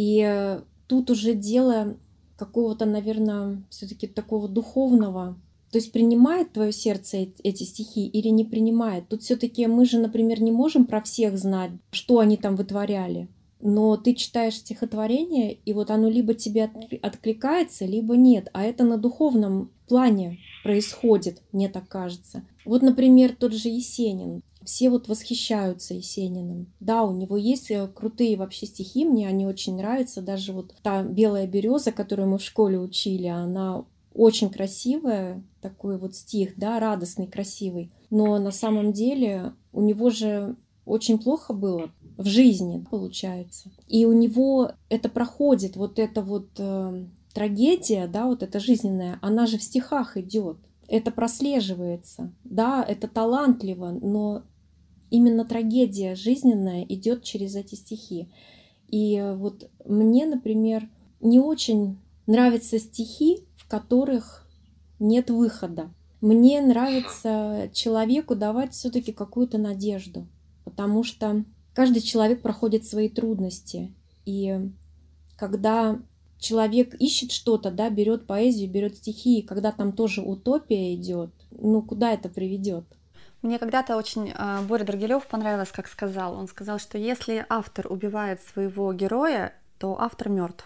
И 0.00 0.24
э, 0.26 0.62
тут 0.86 1.10
уже 1.10 1.34
дело 1.34 1.94
какого-то, 2.38 2.86
наверное, 2.86 3.62
все-таки 3.68 4.06
такого 4.06 4.48
духовного. 4.48 5.36
То 5.70 5.76
есть 5.76 5.92
принимает 5.92 6.54
твое 6.54 6.72
сердце 6.72 7.28
эти 7.44 7.64
стихи 7.64 8.06
или 8.06 8.28
не 8.28 8.46
принимает. 8.46 9.08
Тут 9.08 9.22
все-таки 9.22 9.66
мы 9.66 9.84
же, 9.84 9.98
например, 9.98 10.40
не 10.40 10.52
можем 10.52 10.86
про 10.86 11.02
всех 11.02 11.36
знать, 11.36 11.72
что 11.90 12.18
они 12.18 12.38
там 12.38 12.56
вытворяли. 12.56 13.28
Но 13.60 13.98
ты 13.98 14.14
читаешь 14.14 14.54
стихотворение, 14.54 15.52
и 15.66 15.74
вот 15.74 15.90
оно 15.90 16.08
либо 16.08 16.32
тебе 16.32 16.70
откликается, 17.02 17.84
либо 17.84 18.16
нет. 18.16 18.48
А 18.54 18.62
это 18.62 18.84
на 18.84 18.96
духовном 18.96 19.70
плане 19.86 20.38
происходит, 20.64 21.42
мне 21.52 21.68
так 21.68 21.88
кажется. 21.88 22.42
Вот, 22.64 22.80
например, 22.80 23.36
тот 23.38 23.52
же 23.52 23.68
Есенин 23.68 24.40
все 24.64 24.90
вот 24.90 25.08
восхищаются 25.08 25.94
Есениным. 25.94 26.72
Да, 26.80 27.02
у 27.04 27.14
него 27.14 27.36
есть 27.36 27.70
э, 27.70 27.88
крутые 27.88 28.36
вообще 28.36 28.66
стихи, 28.66 29.04
мне 29.04 29.28
они 29.28 29.46
очень 29.46 29.76
нравятся. 29.76 30.22
Даже 30.22 30.52
вот 30.52 30.74
та 30.82 31.02
белая 31.02 31.46
береза, 31.46 31.92
которую 31.92 32.28
мы 32.28 32.38
в 32.38 32.42
школе 32.42 32.78
учили, 32.78 33.26
она 33.26 33.84
очень 34.14 34.50
красивая, 34.50 35.42
такой 35.60 35.98
вот 35.98 36.14
стих, 36.14 36.54
да, 36.56 36.80
радостный, 36.80 37.26
красивый. 37.26 37.90
Но 38.10 38.38
на 38.38 38.50
самом 38.50 38.92
деле 38.92 39.54
у 39.72 39.82
него 39.82 40.10
же 40.10 40.56
очень 40.84 41.18
плохо 41.18 41.52
было 41.52 41.90
в 42.16 42.26
жизни, 42.26 42.84
получается. 42.90 43.70
И 43.86 44.04
у 44.04 44.12
него 44.12 44.72
это 44.88 45.08
проходит, 45.08 45.76
вот 45.76 45.98
эта 45.98 46.22
вот 46.22 46.48
э, 46.58 47.04
трагедия, 47.32 48.08
да, 48.08 48.26
вот 48.26 48.42
эта 48.42 48.58
жизненная, 48.58 49.18
она 49.22 49.46
же 49.46 49.58
в 49.58 49.62
стихах 49.62 50.16
идет 50.16 50.58
это 50.90 51.12
прослеживается. 51.12 52.32
Да, 52.42 52.84
это 52.86 53.06
талантливо, 53.06 53.92
но 54.02 54.42
именно 55.08 55.44
трагедия 55.44 56.16
жизненная 56.16 56.82
идет 56.82 57.22
через 57.22 57.54
эти 57.54 57.76
стихи. 57.76 58.28
И 58.88 59.24
вот 59.36 59.70
мне, 59.86 60.26
например, 60.26 60.88
не 61.20 61.38
очень 61.38 61.98
нравятся 62.26 62.80
стихи, 62.80 63.46
в 63.56 63.68
которых 63.68 64.48
нет 64.98 65.30
выхода. 65.30 65.94
Мне 66.20 66.60
нравится 66.60 67.70
человеку 67.72 68.34
давать 68.34 68.74
все-таки 68.74 69.12
какую-то 69.12 69.58
надежду, 69.58 70.26
потому 70.64 71.04
что 71.04 71.44
каждый 71.72 72.02
человек 72.02 72.42
проходит 72.42 72.84
свои 72.84 73.08
трудности. 73.08 73.94
И 74.26 74.58
когда 75.36 76.02
человек 76.40 76.94
ищет 76.94 77.30
что-то, 77.30 77.70
да, 77.70 77.90
берет 77.90 78.26
поэзию, 78.26 78.70
берет 78.70 78.96
стихи, 78.96 79.38
и 79.38 79.46
когда 79.46 79.70
там 79.70 79.92
тоже 79.92 80.22
утопия 80.22 80.94
идет, 80.94 81.30
ну 81.52 81.82
куда 81.82 82.12
это 82.12 82.28
приведет? 82.28 82.84
Мне 83.42 83.58
когда-то 83.58 83.96
очень 83.96 84.34
э, 84.36 84.60
Боря 84.62 84.84
Драгилев 84.84 85.26
понравилось, 85.26 85.70
как 85.70 85.88
сказал. 85.88 86.34
Он 86.34 86.46
сказал, 86.46 86.78
что 86.78 86.98
если 86.98 87.46
автор 87.48 87.90
убивает 87.90 88.42
своего 88.42 88.92
героя, 88.92 89.54
то 89.78 89.98
автор 89.98 90.28
мертв. 90.28 90.64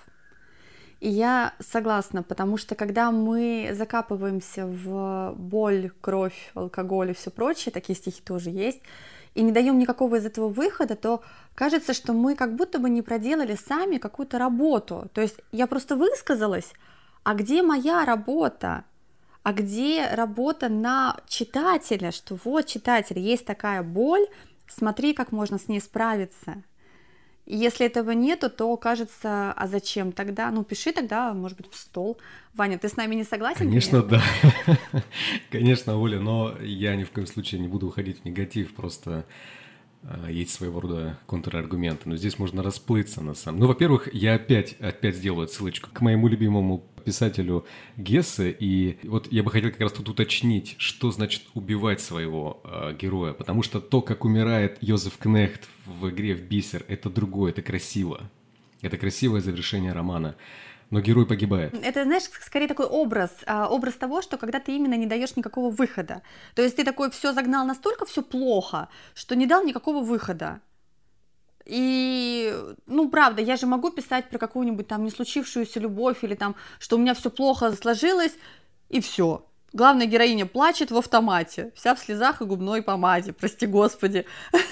И 0.98 1.08
я 1.08 1.54
согласна, 1.60 2.22
потому 2.22 2.56
что 2.56 2.74
когда 2.74 3.12
мы 3.12 3.70
закапываемся 3.74 4.66
в 4.66 5.34
боль, 5.36 5.92
кровь, 6.00 6.50
алкоголь 6.54 7.10
и 7.10 7.14
все 7.14 7.30
прочее, 7.30 7.72
такие 7.72 7.94
стихи 7.94 8.22
тоже 8.22 8.50
есть, 8.50 8.80
и 9.34 9.42
не 9.42 9.52
даем 9.52 9.78
никакого 9.78 10.16
из 10.16 10.26
этого 10.26 10.48
выхода, 10.48 10.96
то 10.96 11.22
кажется, 11.54 11.92
что 11.92 12.12
мы 12.12 12.34
как 12.36 12.54
будто 12.54 12.78
бы 12.78 12.88
не 12.88 13.02
проделали 13.02 13.56
сами 13.56 13.98
какую-то 13.98 14.38
работу. 14.38 15.10
То 15.12 15.20
есть 15.20 15.36
я 15.52 15.66
просто 15.66 15.96
высказалась, 15.96 16.72
а 17.24 17.34
где 17.34 17.62
моя 17.62 18.04
работа? 18.04 18.84
А 19.42 19.52
где 19.52 20.08
работа 20.12 20.68
на 20.68 21.16
читателя, 21.26 22.12
что 22.12 22.38
вот 22.44 22.66
читатель, 22.66 23.18
есть 23.18 23.44
такая 23.44 23.82
боль, 23.82 24.26
смотри, 24.68 25.12
как 25.12 25.32
можно 25.32 25.58
с 25.58 25.68
ней 25.68 25.80
справиться. 25.80 26.62
Если 27.46 27.84
этого 27.84 28.12
нету, 28.12 28.48
то 28.48 28.74
кажется, 28.76 29.52
а 29.52 29.66
зачем 29.66 30.12
тогда? 30.12 30.50
Ну, 30.50 30.64
пиши 30.64 30.92
тогда, 30.92 31.34
может 31.34 31.58
быть, 31.58 31.70
в 31.70 31.76
стол. 31.76 32.16
Ваня, 32.54 32.78
ты 32.78 32.88
с 32.88 32.96
нами 32.96 33.14
не 33.14 33.24
согласен? 33.24 33.66
Конечно, 33.66 34.02
да. 34.02 34.22
Конечно, 35.50 35.98
Оля, 35.98 36.20
но 36.20 36.56
я 36.62 36.96
ни 36.96 37.04
в 37.04 37.10
коем 37.10 37.26
случае 37.26 37.60
не 37.60 37.68
буду 37.68 37.88
уходить 37.88 38.22
в 38.22 38.24
негатив, 38.24 38.74
просто 38.74 39.26
есть 40.28 40.52
своего 40.52 40.80
рода 40.80 41.18
контраргументы. 41.26 42.08
Но 42.08 42.16
здесь 42.16 42.38
можно 42.38 42.62
расплыться 42.62 43.22
на 43.22 43.34
самом 43.34 43.60
Ну, 43.60 43.66
во-первых, 43.66 44.12
я 44.12 44.34
опять, 44.34 44.74
опять 44.80 45.16
сделаю 45.16 45.48
ссылочку 45.48 45.90
к 45.92 46.00
моему 46.00 46.28
любимому 46.28 46.84
писателю 47.04 47.66
Гессе, 47.96 48.50
и 48.50 48.98
вот 49.04 49.30
я 49.30 49.42
бы 49.42 49.50
хотел 49.50 49.70
как 49.70 49.80
раз 49.80 49.92
тут 49.92 50.08
уточнить, 50.08 50.74
что 50.78 51.10
значит 51.10 51.42
убивать 51.54 52.00
своего 52.00 52.60
э, 52.64 52.96
героя, 52.98 53.34
потому 53.34 53.62
что 53.62 53.80
то, 53.80 54.00
как 54.00 54.24
умирает 54.24 54.78
Йозеф 54.80 55.18
Кнехт 55.18 55.68
в 55.86 56.08
игре 56.08 56.34
в 56.34 56.42
бисер, 56.42 56.84
это 56.88 57.10
другое, 57.10 57.52
это 57.52 57.62
красиво. 57.62 58.30
Это 58.80 58.96
красивое 58.98 59.40
завершение 59.40 59.92
романа. 59.92 60.36
Но 60.90 61.00
герой 61.00 61.26
погибает. 61.26 61.74
Это, 61.82 62.04
знаешь, 62.04 62.24
скорее 62.40 62.68
такой 62.68 62.86
образ, 62.86 63.30
а, 63.46 63.68
образ 63.68 63.94
того, 63.94 64.22
что 64.22 64.36
когда 64.36 64.60
ты 64.60 64.76
именно 64.76 64.94
не 64.94 65.06
даешь 65.06 65.36
никакого 65.36 65.70
выхода. 65.70 66.22
То 66.54 66.62
есть 66.62 66.76
ты 66.76 66.84
такой 66.84 67.10
все 67.10 67.32
загнал 67.32 67.66
настолько 67.66 68.06
все 68.06 68.22
плохо, 68.22 68.88
что 69.14 69.34
не 69.34 69.46
дал 69.46 69.64
никакого 69.64 70.04
выхода. 70.04 70.60
И, 71.66 72.54
ну, 72.86 73.08
правда, 73.08 73.40
я 73.40 73.56
же 73.56 73.66
могу 73.66 73.90
писать 73.90 74.28
про 74.28 74.38
какую-нибудь 74.38 74.86
там 74.86 75.04
не 75.04 75.10
случившуюся 75.10 75.80
любовь 75.80 76.22
или 76.22 76.34
там, 76.34 76.56
что 76.78 76.96
у 76.96 76.98
меня 76.98 77.14
все 77.14 77.30
плохо 77.30 77.72
сложилось, 77.72 78.36
и 78.90 79.00
все. 79.00 79.46
Главная 79.74 80.06
героиня 80.06 80.46
плачет 80.46 80.92
в 80.92 80.96
автомате, 80.96 81.72
вся 81.74 81.96
в 81.96 81.98
слезах 81.98 82.40
и 82.40 82.44
губной 82.44 82.80
помаде, 82.80 83.32
прости 83.32 83.66
господи. 83.66 84.24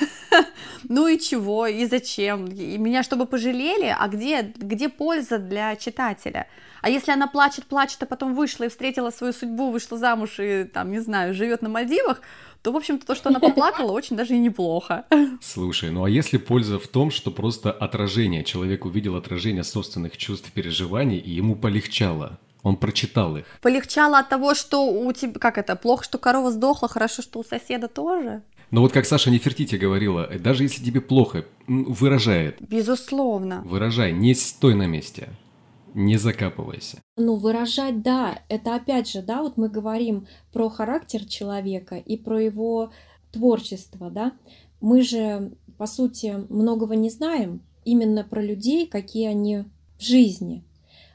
Ну 0.88 1.06
и 1.06 1.18
чего, 1.18 1.66
и 1.66 1.86
зачем? 1.86 2.46
И 2.46 2.76
меня 2.76 3.02
чтобы 3.02 3.26
пожалели, 3.26 3.94
а 3.96 4.08
где, 4.08 4.42
где 4.42 4.88
польза 4.88 5.38
для 5.38 5.76
читателя? 5.76 6.48
А 6.80 6.90
если 6.90 7.12
она 7.12 7.28
плачет, 7.28 7.66
плачет, 7.66 8.02
а 8.02 8.06
потом 8.06 8.34
вышла 8.34 8.64
и 8.64 8.68
встретила 8.68 9.10
свою 9.10 9.32
судьбу, 9.32 9.70
вышла 9.70 9.96
замуж 9.96 10.40
и, 10.40 10.64
там, 10.64 10.90
не 10.90 10.98
знаю, 10.98 11.34
живет 11.34 11.62
на 11.62 11.68
Мальдивах, 11.68 12.20
то, 12.62 12.72
в 12.72 12.76
общем-то, 12.76 13.06
то, 13.06 13.14
что 13.14 13.28
она 13.28 13.38
поплакала, 13.38 13.92
очень 13.92 14.16
даже 14.16 14.34
и 14.34 14.38
неплохо. 14.38 15.04
Слушай, 15.40 15.90
ну 15.90 16.04
а 16.04 16.10
если 16.10 16.38
польза 16.38 16.78
в 16.78 16.88
том, 16.88 17.10
что 17.10 17.30
просто 17.30 17.70
отражение, 17.70 18.42
человек 18.42 18.84
увидел 18.84 19.14
отражение 19.16 19.62
собственных 19.62 20.16
чувств, 20.16 20.50
переживаний, 20.52 21.18
и 21.18 21.30
ему 21.30 21.54
полегчало? 21.54 22.38
Он 22.62 22.76
прочитал 22.76 23.36
их. 23.36 23.44
Полегчало 23.60 24.18
от 24.18 24.28
того, 24.28 24.54
что 24.54 24.86
у 24.86 25.12
тебя, 25.12 25.38
как 25.38 25.58
это, 25.58 25.76
плохо, 25.76 26.04
что 26.04 26.18
корова 26.18 26.50
сдохла, 26.50 26.88
хорошо, 26.88 27.22
что 27.22 27.40
у 27.40 27.44
соседа 27.44 27.88
тоже? 27.88 28.42
Но 28.70 28.80
вот 28.80 28.92
как 28.92 29.04
Саша 29.04 29.30
Нефертити 29.30 29.76
говорила, 29.76 30.28
даже 30.38 30.62
если 30.62 30.82
тебе 30.82 31.00
плохо, 31.00 31.44
выражает. 31.66 32.56
Безусловно. 32.60 33.62
Выражай, 33.64 34.12
не 34.12 34.34
стой 34.34 34.74
на 34.74 34.86
месте 34.86 35.28
не 35.94 36.16
закапывайся. 36.16 37.00
Ну, 37.16 37.36
выражать, 37.36 38.02
да, 38.02 38.38
это 38.48 38.74
опять 38.74 39.10
же, 39.10 39.22
да, 39.22 39.42
вот 39.42 39.56
мы 39.56 39.68
говорим 39.68 40.26
про 40.52 40.68
характер 40.68 41.24
человека 41.24 41.96
и 41.96 42.16
про 42.16 42.40
его 42.40 42.92
творчество, 43.30 44.10
да. 44.10 44.32
Мы 44.80 45.02
же, 45.02 45.52
по 45.78 45.86
сути, 45.86 46.44
многого 46.48 46.96
не 46.96 47.10
знаем 47.10 47.60
именно 47.84 48.24
про 48.24 48.42
людей, 48.42 48.86
какие 48.86 49.28
они 49.28 49.64
в 49.98 50.02
жизни. 50.02 50.64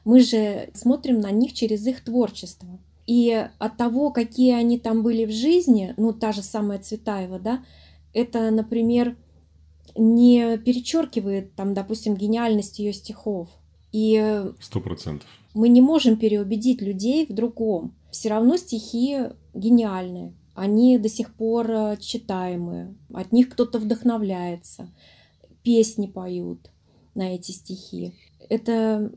Мы 0.08 0.20
же 0.20 0.70
смотрим 0.72 1.20
на 1.20 1.30
них 1.30 1.52
через 1.52 1.86
их 1.86 2.02
творчество. 2.02 2.78
И 3.06 3.46
от 3.58 3.76
того, 3.76 4.10
какие 4.10 4.54
они 4.54 4.78
там 4.78 5.02
были 5.02 5.26
в 5.26 5.30
жизни, 5.30 5.92
ну, 5.98 6.14
та 6.14 6.32
же 6.32 6.40
самая 6.40 6.78
Цветаева, 6.78 7.38
да, 7.38 7.62
это, 8.14 8.50
например, 8.50 9.18
не 9.94 10.56
перечеркивает, 10.56 11.54
там, 11.56 11.74
допустим, 11.74 12.14
гениальность 12.14 12.78
ее 12.78 12.94
стихов. 12.94 13.50
И 13.92 14.46
Сто 14.62 14.80
процентов. 14.80 15.28
Мы 15.52 15.68
не 15.68 15.82
можем 15.82 16.16
переубедить 16.16 16.80
людей 16.80 17.26
в 17.26 17.34
другом. 17.34 17.94
Все 18.10 18.30
равно 18.30 18.56
стихи 18.56 19.24
гениальные. 19.52 20.32
Они 20.54 20.96
до 20.96 21.10
сих 21.10 21.34
пор 21.34 21.70
э, 21.70 21.96
читаемые. 22.00 22.94
От 23.12 23.32
них 23.32 23.50
кто-то 23.50 23.78
вдохновляется. 23.78 24.90
Песни 25.62 26.06
поют 26.06 26.70
на 27.14 27.34
эти 27.34 27.52
стихи. 27.52 28.14
Это, 28.48 29.12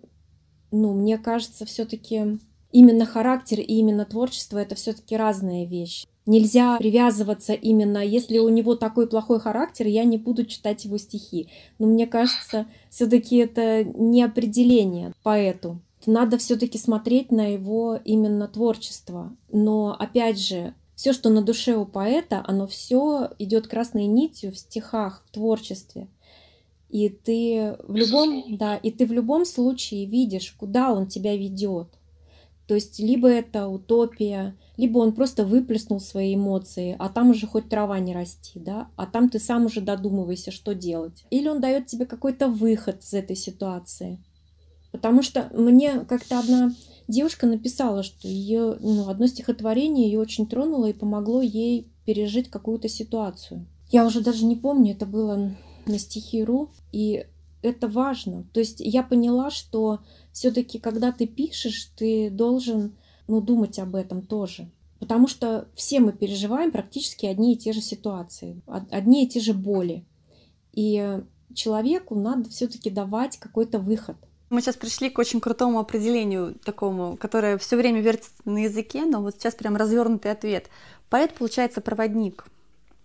ну, 0.72 0.94
мне 0.94 1.18
кажется, 1.18 1.66
все-таки 1.66 2.40
именно 2.72 3.06
характер 3.06 3.60
и 3.60 3.64
именно 3.64 4.06
творчество 4.06 4.58
это 4.58 4.76
все-таки 4.76 5.16
разные 5.16 5.66
вещи. 5.66 6.08
Нельзя 6.26 6.78
привязываться 6.78 7.54
именно, 7.54 7.98
если 7.98 8.38
у 8.38 8.50
него 8.50 8.76
такой 8.76 9.08
плохой 9.08 9.40
характер, 9.40 9.88
я 9.88 10.04
не 10.04 10.18
буду 10.18 10.46
читать 10.46 10.86
его 10.86 10.98
стихи. 10.98 11.50
Но 11.80 11.88
мне 11.88 12.06
кажется, 12.06 12.68
все-таки 12.90 13.38
это 13.38 13.84
не 13.84 14.24
определение 14.24 15.14
поэту. 15.24 15.80
Надо 16.06 16.38
все-таки 16.38 16.78
смотреть 16.78 17.32
на 17.32 17.54
его 17.54 18.00
именно 18.06 18.48
творчество. 18.48 19.36
Но 19.52 19.96
опять 19.98 20.40
же, 20.40 20.74
все, 20.96 21.14
что 21.14 21.30
на 21.30 21.42
душе 21.42 21.76
у 21.76 21.86
поэта, 21.86 22.44
оно 22.48 22.68
все 22.68 23.32
идет 23.40 23.68
красной 23.68 24.06
нитью 24.06 24.52
в 24.52 24.58
стихах, 24.58 25.24
в 25.28 25.32
творчестве. 25.32 26.08
И 26.92 27.08
ты 27.08 27.78
в 27.88 27.96
любом, 27.96 28.58
да, 28.58 28.76
и 28.76 28.92
ты 28.92 29.06
в 29.06 29.14
любом 29.14 29.46
случае 29.46 30.06
видишь, 30.06 30.54
куда 30.58 30.92
он 30.92 31.08
тебя 31.08 31.38
ведет. 31.38 31.88
То 32.68 32.76
есть 32.76 33.00
либо 33.00 33.30
это 33.30 33.68
утопия, 33.68 34.58
либо 34.76 35.00
он 35.00 35.14
просто 35.14 35.46
выплеснул 35.46 36.00
свои 36.02 36.36
эмоции, 36.36 36.96
а 37.00 37.08
там 37.10 37.30
уже 37.30 37.48
хоть 37.48 37.70
трава 37.70 38.00
не 38.00 38.14
расти, 38.14 38.60
да, 38.60 38.90
а 38.98 39.06
там 39.06 39.30
ты 39.30 39.40
сам 39.40 39.66
уже 39.66 39.80
додумывайся, 39.80 40.52
что 40.52 40.74
делать. 40.74 41.26
Или 41.30 41.48
он 41.48 41.62
дает 41.62 41.88
тебе 41.88 42.06
какой-то 42.06 42.50
выход 42.50 43.04
из 43.04 43.14
этой 43.14 43.36
ситуации. 43.36 44.20
Потому 44.92 45.22
что 45.22 45.50
мне 45.54 46.02
как-то 46.02 46.40
одна 46.40 46.72
девушка 47.08 47.48
написала, 47.48 48.04
что 48.04 48.28
ее 48.28 48.78
ну, 48.82 49.08
одно 49.08 49.28
стихотворение 49.28 50.10
ее 50.10 50.20
очень 50.20 50.48
тронуло 50.48 50.88
и 50.88 50.94
помогло 50.94 51.42
ей 51.42 51.88
пережить 52.06 52.50
какую-то 52.50 52.90
ситуацию. 52.90 53.66
Я 53.90 54.06
уже 54.06 54.22
даже 54.22 54.46
не 54.46 54.56
помню, 54.56 54.94
это 54.94 55.06
было 55.06 55.56
на 55.88 56.00
стихи.ру, 56.00 56.72
и 56.92 57.26
это 57.62 57.88
важно. 57.88 58.46
То 58.54 58.60
есть 58.60 58.80
я 58.80 59.04
поняла, 59.04 59.50
что 59.50 60.00
все-таки, 60.32 60.80
когда 60.80 61.12
ты 61.12 61.28
пишешь, 61.28 61.92
ты 61.96 62.30
должен 62.30 62.98
ну, 63.28 63.42
думать 63.42 63.80
об 63.80 63.96
этом 63.96 64.22
тоже. 64.22 64.70
Потому 65.00 65.28
что 65.28 65.68
все 65.74 66.00
мы 66.00 66.12
переживаем 66.12 66.72
практически 66.72 67.26
одни 67.26 67.54
и 67.54 67.58
те 67.58 67.74
же 67.74 67.82
ситуации, 67.82 68.62
одни 68.68 69.26
и 69.26 69.28
те 69.28 69.40
же 69.40 69.54
боли. 69.54 70.06
И 70.74 71.22
человеку 71.54 72.16
надо 72.16 72.50
все-таки 72.50 72.90
давать 72.90 73.38
какой-то 73.38 73.80
выход. 73.80 74.18
Мы 74.50 74.62
сейчас 74.62 74.76
пришли 74.76 75.10
к 75.10 75.18
очень 75.18 75.40
крутому 75.40 75.80
определению 75.80 76.56
такому, 76.66 77.16
которое 77.18 77.58
все 77.58 77.78
время 77.78 78.02
вертится 78.02 78.34
на 78.44 78.66
языке, 78.66 79.06
но 79.06 79.22
вот 79.22 79.36
сейчас 79.36 79.56
прям 79.56 79.76
развернутый 79.76 80.32
ответ. 80.32 80.70
Поэт 81.10 81.34
получается 81.34 81.82
проводник. 81.82 82.46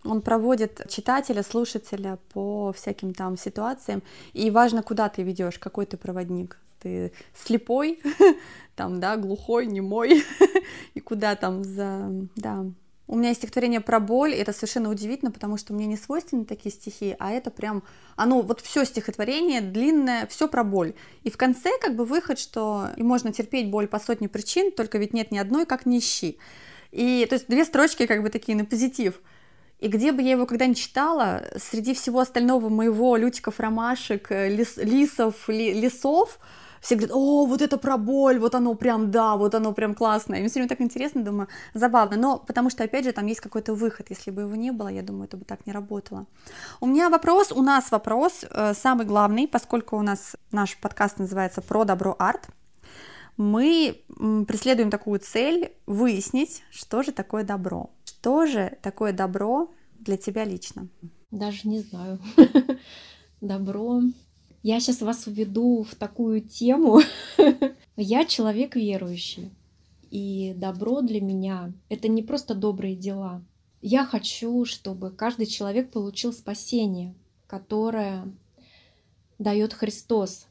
Он 0.06 0.22
проводит 0.22 0.86
читателя, 0.88 1.42
слушателя 1.42 2.18
по 2.32 2.72
всяким 2.72 3.12
там 3.14 3.36
ситуациям. 3.36 4.02
И 4.32 4.50
важно, 4.50 4.82
куда 4.82 5.08
ты 5.08 5.22
ведешь, 5.22 5.58
какой 5.58 5.86
ты 5.86 5.96
проводник 5.96 6.58
ты 6.78 7.12
слепой, 7.34 8.00
там, 8.76 9.00
да, 9.00 9.16
глухой, 9.16 9.66
немой, 9.66 10.22
и 10.94 11.00
куда 11.00 11.34
там 11.34 11.64
за, 11.64 12.10
да. 12.36 12.64
У 13.08 13.16
меня 13.16 13.28
есть 13.28 13.40
стихотворение 13.40 13.80
про 13.80 14.00
боль, 14.00 14.34
это 14.34 14.52
совершенно 14.52 14.90
удивительно, 14.90 15.30
потому 15.30 15.56
что 15.56 15.72
мне 15.72 15.86
не 15.86 15.96
свойственны 15.96 16.44
такие 16.44 16.72
стихи, 16.72 17.14
а 17.20 17.30
это 17.30 17.52
прям, 17.52 17.84
оно 18.16 18.42
вот 18.42 18.60
все 18.60 18.84
стихотворение 18.84 19.60
длинное, 19.60 20.26
все 20.26 20.48
про 20.48 20.64
боль. 20.64 20.94
И 21.22 21.30
в 21.30 21.36
конце 21.36 21.70
как 21.80 21.94
бы 21.94 22.04
выход, 22.04 22.38
что 22.38 22.88
и 22.96 23.04
можно 23.04 23.32
терпеть 23.32 23.70
боль 23.70 23.86
по 23.86 24.00
сотне 24.00 24.28
причин, 24.28 24.72
только 24.72 24.98
ведь 24.98 25.14
нет 25.14 25.30
ни 25.30 25.38
одной, 25.38 25.66
как 25.66 25.86
не 25.86 26.00
ищи. 26.00 26.38
И 26.90 27.24
то 27.28 27.34
есть 27.36 27.46
две 27.46 27.64
строчки 27.64 28.06
как 28.06 28.22
бы 28.22 28.28
такие 28.28 28.58
на 28.58 28.64
позитив. 28.64 29.20
И 29.78 29.88
где 29.88 30.12
бы 30.12 30.22
я 30.22 30.32
его 30.32 30.46
когда 30.46 30.66
не 30.66 30.74
читала, 30.74 31.44
среди 31.56 31.92
всего 31.94 32.20
остального 32.20 32.68
моего 32.68 33.16
лютиков, 33.16 33.60
ромашек, 33.60 34.30
лис, 34.30 34.76
лисов, 34.78 35.48
ли, 35.48 35.74
лесов, 35.74 36.38
все 36.80 36.94
говорят, 36.94 37.16
о, 37.16 37.46
вот 37.46 37.62
это 37.62 37.78
про 37.78 37.96
боль, 37.96 38.38
вот 38.38 38.54
оно 38.54 38.74
прям, 38.74 39.10
да, 39.10 39.36
вот 39.36 39.54
оно 39.54 39.72
прям 39.72 39.94
классное. 39.94 40.38
И 40.38 40.40
мне 40.40 40.48
все 40.48 40.60
время 40.60 40.68
так 40.68 40.80
интересно, 40.80 41.22
думаю, 41.22 41.48
забавно. 41.74 42.16
Но 42.16 42.38
потому 42.38 42.70
что, 42.70 42.84
опять 42.84 43.04
же, 43.04 43.12
там 43.12 43.26
есть 43.26 43.40
какой-то 43.40 43.74
выход. 43.74 44.06
Если 44.10 44.30
бы 44.30 44.42
его 44.42 44.54
не 44.54 44.70
было, 44.70 44.88
я 44.88 45.02
думаю, 45.02 45.24
это 45.24 45.36
бы 45.36 45.44
так 45.44 45.66
не 45.66 45.72
работало. 45.72 46.26
У 46.80 46.86
меня 46.86 47.10
вопрос, 47.10 47.50
у 47.52 47.62
нас 47.62 47.90
вопрос, 47.90 48.44
э, 48.48 48.72
самый 48.74 49.04
главный, 49.04 49.48
поскольку 49.48 49.96
у 49.96 50.02
нас 50.02 50.36
наш 50.52 50.76
подкаст 50.76 51.18
называется 51.18 51.60
«Про 51.60 51.84
добро 51.84 52.14
арт», 52.18 52.48
мы 53.36 54.02
преследуем 54.46 54.90
такую 54.90 55.18
цель 55.20 55.72
выяснить, 55.86 56.62
что 56.70 57.02
же 57.02 57.12
такое 57.12 57.44
добро. 57.44 57.90
Что 58.26 58.44
же 58.44 58.76
такое 58.82 59.12
добро 59.12 59.70
для 60.00 60.16
тебя 60.16 60.44
лично? 60.44 60.88
Даже 61.30 61.68
не 61.68 61.78
знаю. 61.78 62.18
Добро. 63.40 64.02
Я 64.64 64.80
сейчас 64.80 65.00
вас 65.00 65.28
введу 65.28 65.84
в 65.84 65.94
такую 65.94 66.40
тему. 66.40 67.02
Я 67.96 68.24
человек 68.24 68.74
верующий. 68.74 69.52
И 70.10 70.54
добро 70.56 71.02
для 71.02 71.20
меня— 71.20 71.72
это 71.88 72.08
не 72.08 72.24
просто 72.24 72.56
добрые 72.56 72.96
дела. 72.96 73.44
Я 73.80 74.04
хочу, 74.04 74.64
чтобы 74.64 75.12
каждый 75.12 75.46
человек 75.46 75.92
получил 75.92 76.32
спасение, 76.32 77.14
которое 77.46 78.26
дает 79.38 79.72
Христос 79.72 80.48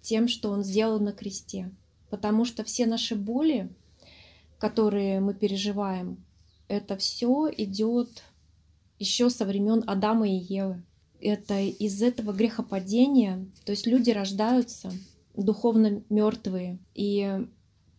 тем, 0.00 0.26
что 0.26 0.50
Он 0.50 0.64
сделал 0.64 0.98
на 0.98 1.12
кресте 1.12 1.70
потому 2.08 2.44
что 2.44 2.64
все 2.64 2.84
наши 2.86 3.14
боли, 3.14 3.72
которые 4.58 5.20
мы 5.20 5.34
переживаем, 5.34 6.24
это 6.70 6.96
все 6.96 7.50
идет 7.56 8.22
еще 9.00 9.28
со 9.28 9.44
времен 9.44 9.82
Адама 9.86 10.28
и 10.28 10.36
Евы. 10.36 10.82
Это 11.20 11.60
из 11.60 12.00
этого 12.00 12.32
грехопадения, 12.32 13.44
то 13.64 13.72
есть 13.72 13.86
люди 13.86 14.10
рождаются 14.10 14.90
духовно 15.34 16.02
мертвые, 16.08 16.78
и 16.94 17.46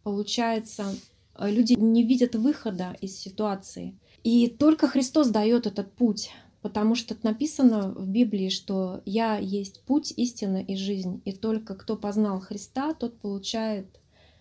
получается, 0.04 0.96
люди 1.38 1.74
не 1.74 2.04
видят 2.04 2.34
выхода 2.36 2.96
из 3.02 3.16
ситуации. 3.18 3.96
И 4.24 4.48
только 4.48 4.88
Христос 4.88 5.28
дает 5.30 5.68
этот 5.68 5.92
путь, 5.94 6.32
потому 6.62 6.96
что 6.96 7.16
написано 7.22 7.92
в 7.92 8.08
Библии, 8.08 8.50
что 8.50 9.02
«Я 9.06 9.38
есть 9.38 9.82
путь, 9.82 10.14
истина 10.16 10.58
и 10.58 10.76
жизнь», 10.76 11.22
и 11.26 11.32
только 11.32 11.76
кто 11.76 11.96
познал 11.98 12.40
Христа, 12.40 12.94
тот 12.94 13.20
получает 13.20 13.88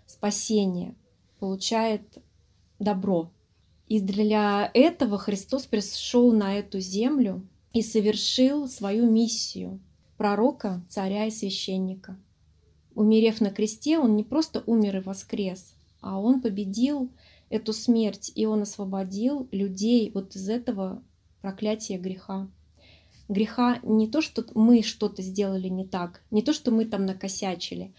спасение, 0.07 0.95
получает 1.39 2.03
добро. 2.79 3.31
И 3.91 3.99
для 3.99 4.71
этого 4.73 5.19
Христос 5.19 5.67
пришел 5.67 6.31
на 6.31 6.55
эту 6.55 6.79
землю 6.79 7.45
и 7.73 7.83
совершил 7.83 8.69
свою 8.69 9.11
миссию 9.11 9.81
пророка, 10.17 10.81
царя 10.89 11.27
и 11.27 11.33
священника. 11.33 12.17
Умерев 12.95 13.41
на 13.41 13.51
кресте, 13.51 13.99
он 13.99 14.15
не 14.15 14.23
просто 14.23 14.63
умер 14.67 14.99
и 14.99 15.01
воскрес, 15.01 15.75
а 16.01 16.21
он 16.21 16.41
победил 16.41 17.11
эту 17.49 17.73
смерть, 17.73 18.31
и 18.37 18.47
он 18.47 18.63
освободил 18.63 19.49
людей 19.51 20.13
вот 20.15 20.37
из 20.37 20.49
этого 20.49 21.03
проклятия 21.41 21.99
греха. 21.99 22.49
Греха 23.29 23.81
не 23.83 24.07
то, 24.07 24.23
что 24.23 24.45
мы 24.55 24.85
что-то 24.85 25.21
сделали 25.21 25.67
не 25.67 25.85
так, 25.85 26.23
не 26.31 26.43
то, 26.43 26.53
что 26.53 26.71
мы 26.71 26.85
там 26.85 27.07
накосячили, 27.07 27.93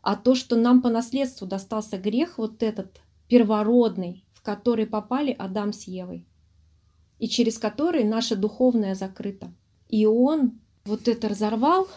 а 0.00 0.14
то, 0.14 0.36
что 0.36 0.54
нам 0.54 0.80
по 0.80 0.90
наследству 0.90 1.44
достался 1.48 1.98
грех 1.98 2.38
вот 2.38 2.62
этот 2.62 3.00
первородный, 3.26 4.23
который 4.44 4.86
попали 4.86 5.34
Адам 5.36 5.72
с 5.72 5.84
Евой, 5.84 6.24
и 7.18 7.26
через 7.26 7.58
который 7.58 8.04
наша 8.04 8.36
духовная 8.36 8.94
закрыта. 8.94 9.50
И 9.88 10.06
он 10.06 10.60
вот 10.84 11.08
это 11.08 11.28
разорвал, 11.28 11.88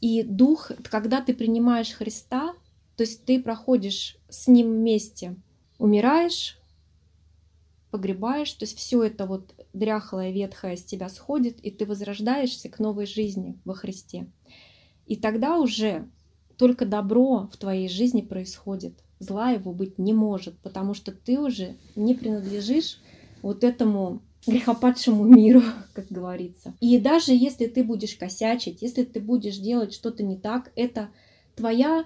и 0.00 0.22
дух, 0.22 0.72
когда 0.90 1.20
ты 1.20 1.34
принимаешь 1.34 1.92
Христа, 1.92 2.54
то 2.96 3.02
есть 3.02 3.24
ты 3.24 3.40
проходишь 3.40 4.16
с 4.28 4.48
ним 4.48 4.72
вместе, 4.72 5.36
умираешь, 5.78 6.58
погребаешь, 7.90 8.52
то 8.52 8.64
есть 8.64 8.78
все 8.78 9.02
это 9.02 9.26
вот 9.26 9.54
дряхлое, 9.74 10.32
ветхое 10.32 10.76
с 10.76 10.84
тебя 10.84 11.08
сходит, 11.10 11.60
и 11.60 11.70
ты 11.70 11.84
возрождаешься 11.84 12.68
к 12.70 12.78
новой 12.78 13.06
жизни 13.06 13.58
во 13.64 13.74
Христе. 13.74 14.26
И 15.06 15.16
тогда 15.16 15.58
уже 15.58 16.08
только 16.56 16.86
добро 16.86 17.48
в 17.52 17.56
твоей 17.58 17.88
жизни 17.88 18.22
происходит. 18.22 18.94
Зла 19.24 19.50
его 19.50 19.72
быть 19.72 19.98
не 19.98 20.12
может, 20.12 20.58
потому 20.58 20.94
что 20.94 21.12
ты 21.12 21.40
уже 21.40 21.76
не 21.96 22.14
принадлежишь 22.14 23.00
вот 23.42 23.64
этому 23.64 24.22
грехопадшему 24.46 25.24
миру, 25.24 25.62
как 25.94 26.06
говорится. 26.08 26.74
И 26.80 26.98
даже 26.98 27.32
если 27.32 27.66
ты 27.66 27.82
будешь 27.82 28.16
косячить, 28.16 28.82
если 28.82 29.04
ты 29.04 29.20
будешь 29.20 29.56
делать 29.56 29.94
что-то 29.94 30.22
не 30.22 30.36
так, 30.36 30.72
это 30.76 31.08
твоя 31.56 32.04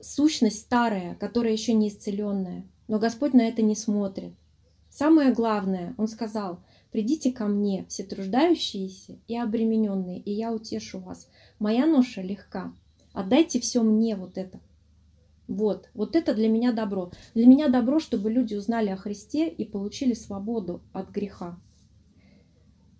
сущность 0.00 0.60
старая, 0.60 1.14
которая 1.16 1.52
еще 1.52 1.74
не 1.74 1.88
исцеленная. 1.88 2.66
Но 2.88 2.98
Господь 2.98 3.34
на 3.34 3.42
это 3.42 3.62
не 3.62 3.76
смотрит. 3.76 4.32
Самое 4.88 5.32
главное, 5.32 5.94
Он 5.98 6.08
сказал, 6.08 6.60
придите 6.92 7.32
ко 7.32 7.46
мне, 7.46 7.84
все 7.88 8.04
труждающиеся 8.04 9.18
и 9.26 9.36
обремененные, 9.36 10.20
и 10.20 10.30
я 10.30 10.52
утешу 10.52 11.00
вас. 11.00 11.28
Моя 11.58 11.86
ноша 11.86 12.22
легка, 12.22 12.72
Отдайте 13.14 13.60
все 13.60 13.82
мне 13.84 14.16
вот 14.16 14.36
это. 14.36 14.58
Вот, 15.46 15.90
вот 15.94 16.16
это 16.16 16.34
для 16.34 16.48
меня 16.48 16.72
добро. 16.72 17.10
Для 17.34 17.46
меня 17.46 17.68
добро, 17.68 17.98
чтобы 17.98 18.30
люди 18.30 18.54
узнали 18.54 18.88
о 18.88 18.96
Христе 18.96 19.48
и 19.48 19.64
получили 19.64 20.14
свободу 20.14 20.80
от 20.92 21.10
греха. 21.10 21.58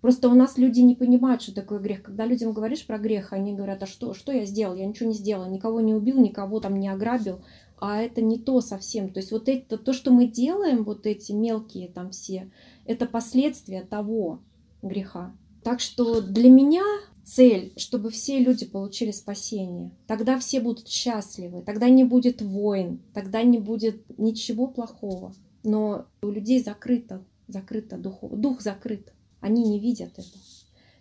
Просто 0.05 0.29
у 0.29 0.35
нас 0.35 0.59
люди 0.59 0.81
не 0.81 0.93
понимают, 0.93 1.41
что 1.41 1.55
такое 1.55 1.79
грех. 1.79 2.03
Когда 2.03 2.27
людям 2.27 2.53
говоришь 2.53 2.85
про 2.85 2.99
грех, 2.99 3.33
они 3.33 3.55
говорят, 3.55 3.81
а 3.81 3.87
что, 3.87 4.13
что 4.13 4.31
я 4.31 4.45
сделал? 4.45 4.75
Я 4.75 4.85
ничего 4.85 5.09
не 5.09 5.15
сделал, 5.15 5.49
никого 5.49 5.81
не 5.81 5.95
убил, 5.95 6.19
никого 6.19 6.59
там 6.59 6.79
не 6.79 6.89
ограбил. 6.89 7.41
А 7.79 7.97
это 7.97 8.21
не 8.21 8.37
то 8.37 8.61
совсем. 8.61 9.11
То 9.11 9.19
есть 9.19 9.31
вот 9.31 9.49
это, 9.49 9.79
то, 9.79 9.93
что 9.93 10.11
мы 10.11 10.27
делаем, 10.27 10.83
вот 10.83 11.07
эти 11.07 11.31
мелкие 11.31 11.87
там 11.87 12.11
все, 12.11 12.51
это 12.85 13.07
последствия 13.07 13.81
того 13.81 14.41
греха. 14.83 15.35
Так 15.63 15.79
что 15.79 16.21
для 16.21 16.51
меня 16.51 16.83
цель, 17.25 17.73
чтобы 17.75 18.11
все 18.11 18.39
люди 18.39 18.65
получили 18.65 19.11
спасение. 19.11 19.91
Тогда 20.07 20.39
все 20.39 20.59
будут 20.61 20.87
счастливы, 20.87 21.61
тогда 21.63 21.89
не 21.89 22.03
будет 22.03 22.41
войн, 22.41 23.01
тогда 23.13 23.41
не 23.43 23.57
будет 23.59 24.03
ничего 24.17 24.67
плохого. 24.67 25.33
Но 25.63 26.05
у 26.21 26.29
людей 26.29 26.63
закрыто, 26.63 27.25
закрыто 27.47 27.97
дух, 27.97 28.19
дух 28.21 28.61
закрыт. 28.61 29.11
Они 29.41 29.63
не 29.63 29.79
видят 29.79 30.13
это. 30.17 30.37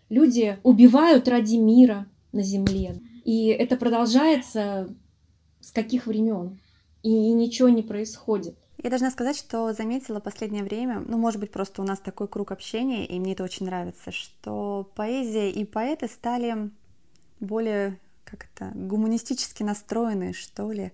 Люди 0.08 0.58
убивают 0.62 1.28
ради 1.28 1.56
мира 1.56 2.06
на 2.32 2.42
земле. 2.42 3.00
И 3.24 3.46
это 3.46 3.76
продолжается 3.76 4.94
с 5.60 5.70
каких 5.70 6.06
времен? 6.06 6.58
И 7.02 7.10
ничего 7.10 7.68
не 7.68 7.82
происходит. 7.82 8.56
Я 8.84 8.90
должна 8.90 9.10
сказать, 9.10 9.38
что 9.38 9.72
заметила 9.72 10.20
последнее 10.20 10.62
время, 10.62 11.02
ну, 11.08 11.16
может 11.16 11.40
быть, 11.40 11.50
просто 11.50 11.80
у 11.80 11.86
нас 11.86 12.00
такой 12.00 12.28
круг 12.28 12.52
общения, 12.52 13.06
и 13.06 13.18
мне 13.18 13.32
это 13.32 13.42
очень 13.42 13.64
нравится, 13.64 14.12
что 14.12 14.90
поэзия 14.94 15.50
и 15.50 15.64
поэты 15.64 16.06
стали 16.06 16.70
более, 17.40 17.98
как 18.26 18.44
это, 18.44 18.72
гуманистически 18.74 19.62
настроенные, 19.62 20.34
что 20.34 20.70
ли, 20.70 20.92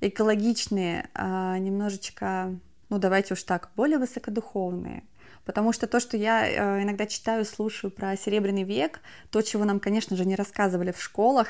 экологичные, 0.00 1.10
а 1.14 1.56
немножечко, 1.58 2.58
ну, 2.88 2.98
давайте 2.98 3.34
уж 3.34 3.44
так, 3.44 3.70
более 3.76 3.98
высокодуховные. 3.98 5.04
Потому 5.44 5.72
что 5.72 5.86
то, 5.86 6.00
что 6.00 6.16
я 6.16 6.44
э, 6.44 6.82
иногда 6.82 7.06
читаю, 7.06 7.44
слушаю 7.44 7.92
про 7.92 8.16
Серебряный 8.16 8.64
век, 8.64 9.00
то, 9.30 9.42
чего 9.42 9.64
нам, 9.64 9.78
конечно 9.78 10.16
же, 10.16 10.24
не 10.24 10.34
рассказывали 10.34 10.90
в 10.90 11.00
школах, 11.00 11.46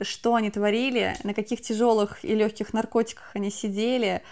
что 0.00 0.36
они 0.36 0.52
творили, 0.52 1.16
на 1.24 1.34
каких 1.34 1.60
тяжелых 1.60 2.24
и 2.24 2.36
легких 2.36 2.72
наркотиках 2.72 3.32
они 3.34 3.50
сидели, 3.50 4.22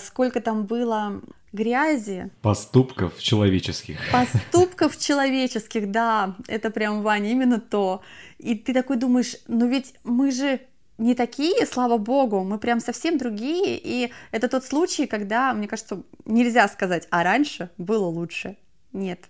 сколько 0.00 0.40
там 0.40 0.66
было 0.66 1.20
грязи. 1.52 2.30
Поступков 2.40 3.18
человеческих. 3.20 3.98
Поступков 4.10 4.98
человеческих, 4.98 5.90
да, 5.90 6.36
это 6.48 6.70
прям, 6.70 7.02
Ваня, 7.02 7.30
именно 7.30 7.60
то. 7.60 8.02
И 8.38 8.54
ты 8.54 8.72
такой 8.72 8.96
думаешь, 8.96 9.36
ну 9.46 9.66
ведь 9.68 9.94
мы 10.04 10.30
же 10.30 10.60
не 10.98 11.14
такие, 11.14 11.66
слава 11.66 11.98
богу, 11.98 12.42
мы 12.44 12.58
прям 12.58 12.80
совсем 12.80 13.18
другие, 13.18 13.78
и 13.78 14.12
это 14.30 14.48
тот 14.48 14.64
случай, 14.64 15.06
когда, 15.06 15.52
мне 15.52 15.68
кажется, 15.68 16.02
нельзя 16.24 16.68
сказать, 16.68 17.08
а 17.10 17.22
раньше 17.22 17.70
было 17.78 18.06
лучше. 18.06 18.56
Нет, 18.92 19.28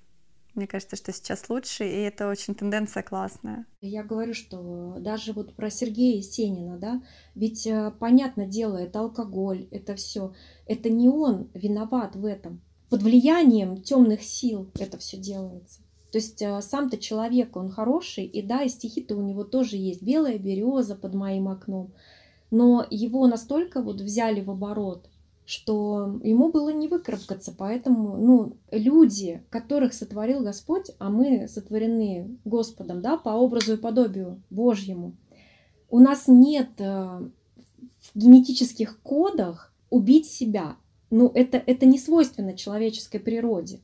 мне 0.54 0.66
кажется, 0.66 0.96
что 0.96 1.12
сейчас 1.12 1.48
лучше, 1.48 1.84
и 1.84 2.00
это 2.02 2.28
очень 2.28 2.54
тенденция 2.54 3.02
классная. 3.02 3.66
Я 3.80 4.02
говорю, 4.02 4.34
что 4.34 4.96
даже 4.98 5.32
вот 5.32 5.54
про 5.54 5.70
Сергея 5.70 6.16
Есенина, 6.16 6.78
да, 6.78 7.02
ведь 7.34 7.66
э, 7.66 7.92
понятное 7.98 8.46
дело, 8.46 8.76
это 8.76 9.00
алкоголь, 9.00 9.66
это 9.70 9.94
все, 9.94 10.34
это 10.66 10.90
не 10.90 11.08
он 11.08 11.50
виноват 11.54 12.16
в 12.16 12.24
этом. 12.24 12.60
Под 12.90 13.02
влиянием 13.02 13.80
темных 13.80 14.22
сил 14.22 14.70
это 14.78 14.98
все 14.98 15.16
делается. 15.16 15.80
То 16.12 16.18
есть 16.18 16.42
э, 16.42 16.60
сам-то 16.60 16.98
человек, 16.98 17.56
он 17.56 17.70
хороший, 17.70 18.26
и 18.26 18.42
да, 18.42 18.62
и 18.62 18.68
стихи-то 18.68 19.16
у 19.16 19.22
него 19.22 19.44
тоже 19.44 19.78
есть. 19.78 20.02
Белая 20.02 20.38
береза 20.38 20.94
под 20.94 21.14
моим 21.14 21.48
окном. 21.48 21.94
Но 22.50 22.86
его 22.90 23.26
настолько 23.26 23.80
вот 23.80 24.02
взяли 24.02 24.42
в 24.42 24.50
оборот, 24.50 25.08
что 25.52 26.18
ему 26.22 26.50
было 26.50 26.70
не 26.70 26.88
выкарабкаться, 26.88 27.54
поэтому, 27.56 28.16
ну, 28.16 28.56
люди, 28.70 29.42
которых 29.50 29.92
сотворил 29.92 30.40
Господь, 30.40 30.90
а 30.98 31.10
мы 31.10 31.46
сотворены 31.46 32.38
Господом, 32.46 33.02
да, 33.02 33.18
по 33.18 33.28
образу 33.28 33.74
и 33.74 33.76
подобию 33.76 34.42
Божьему, 34.48 35.14
у 35.90 35.98
нас 35.98 36.26
нет 36.26 36.70
э, 36.78 36.84
в 36.84 37.30
генетических 38.14 38.98
кодах 39.02 39.74
убить 39.90 40.26
себя. 40.26 40.76
Ну, 41.10 41.30
это, 41.34 41.58
это 41.58 41.84
не 41.84 41.98
свойственно 41.98 42.56
человеческой 42.56 43.18
природе. 43.18 43.80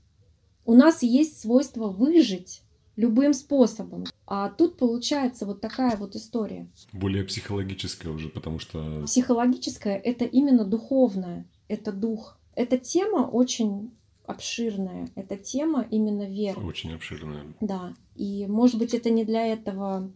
У 0.64 0.72
нас 0.72 1.02
есть 1.02 1.38
свойство 1.38 1.88
выжить 1.88 2.62
любым 2.96 3.34
способом. 3.34 4.04
А 4.26 4.48
тут 4.48 4.78
получается 4.78 5.44
вот 5.44 5.60
такая 5.60 5.96
вот 5.98 6.16
история. 6.16 6.66
Более 6.92 7.24
психологическая 7.24 8.10
уже, 8.10 8.28
потому 8.30 8.58
что... 8.58 9.02
Психологическая— 9.04 9.96
это 10.04 10.24
именно 10.24 10.64
духовная, 10.64 11.46
это 11.68 11.92
дух. 11.92 12.38
Эта 12.54 12.78
тема 12.78 13.28
очень 13.28 13.90
обширная. 14.26 15.08
Эта 15.14 15.36
тема 15.36 15.86
именно 15.90 16.28
веры. 16.28 16.60
Очень 16.60 16.94
обширная. 16.94 17.44
Да. 17.60 17.94
И, 18.14 18.46
может 18.46 18.78
быть, 18.78 18.94
это 18.94 19.10
не 19.10 19.24
для 19.24 19.46
этого 19.46 20.10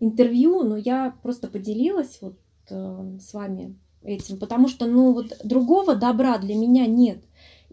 интервью, 0.00 0.62
но 0.62 0.76
я 0.76 1.14
просто 1.22 1.48
поделилась 1.48 2.18
вот 2.20 2.36
э, 2.70 3.18
с 3.20 3.34
вами 3.34 3.76
этим, 4.02 4.38
потому 4.38 4.68
что, 4.68 4.86
ну, 4.86 5.12
вот 5.12 5.32
другого 5.44 5.94
добра 5.94 6.38
для 6.38 6.56
меня 6.56 6.86
нет 6.86 7.18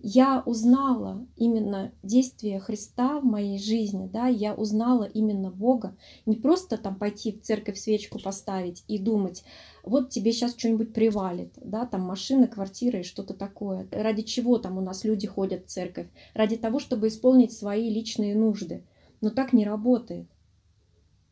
я 0.03 0.43
узнала 0.45 1.25
именно 1.35 1.91
действие 2.03 2.59
Христа 2.59 3.19
в 3.19 3.23
моей 3.23 3.59
жизни, 3.59 4.09
да, 4.11 4.27
я 4.27 4.53
узнала 4.53 5.03
именно 5.03 5.51
Бога, 5.51 5.95
не 6.25 6.35
просто 6.35 6.77
там 6.77 6.95
пойти 6.95 7.31
в 7.31 7.41
церковь 7.41 7.77
свечку 7.77 8.19
поставить 8.19 8.83
и 8.87 8.97
думать, 8.97 9.43
вот 9.83 10.09
тебе 10.09 10.31
сейчас 10.31 10.55
что-нибудь 10.57 10.93
привалит, 10.93 11.53
да, 11.57 11.85
там 11.85 12.01
машины, 12.01 12.47
квартиры 12.47 13.01
и 13.01 13.03
что-то 13.03 13.33
такое. 13.33 13.87
Ради 13.91 14.23
чего 14.23 14.57
там 14.57 14.77
у 14.77 14.81
нас 14.81 15.03
люди 15.03 15.27
ходят 15.27 15.65
в 15.65 15.69
церковь? 15.69 16.07
Ради 16.33 16.57
того, 16.57 16.79
чтобы 16.79 17.07
исполнить 17.07 17.53
свои 17.53 17.89
личные 17.89 18.35
нужды. 18.35 18.83
Но 19.21 19.29
так 19.29 19.53
не 19.53 19.65
работает. 19.65 20.27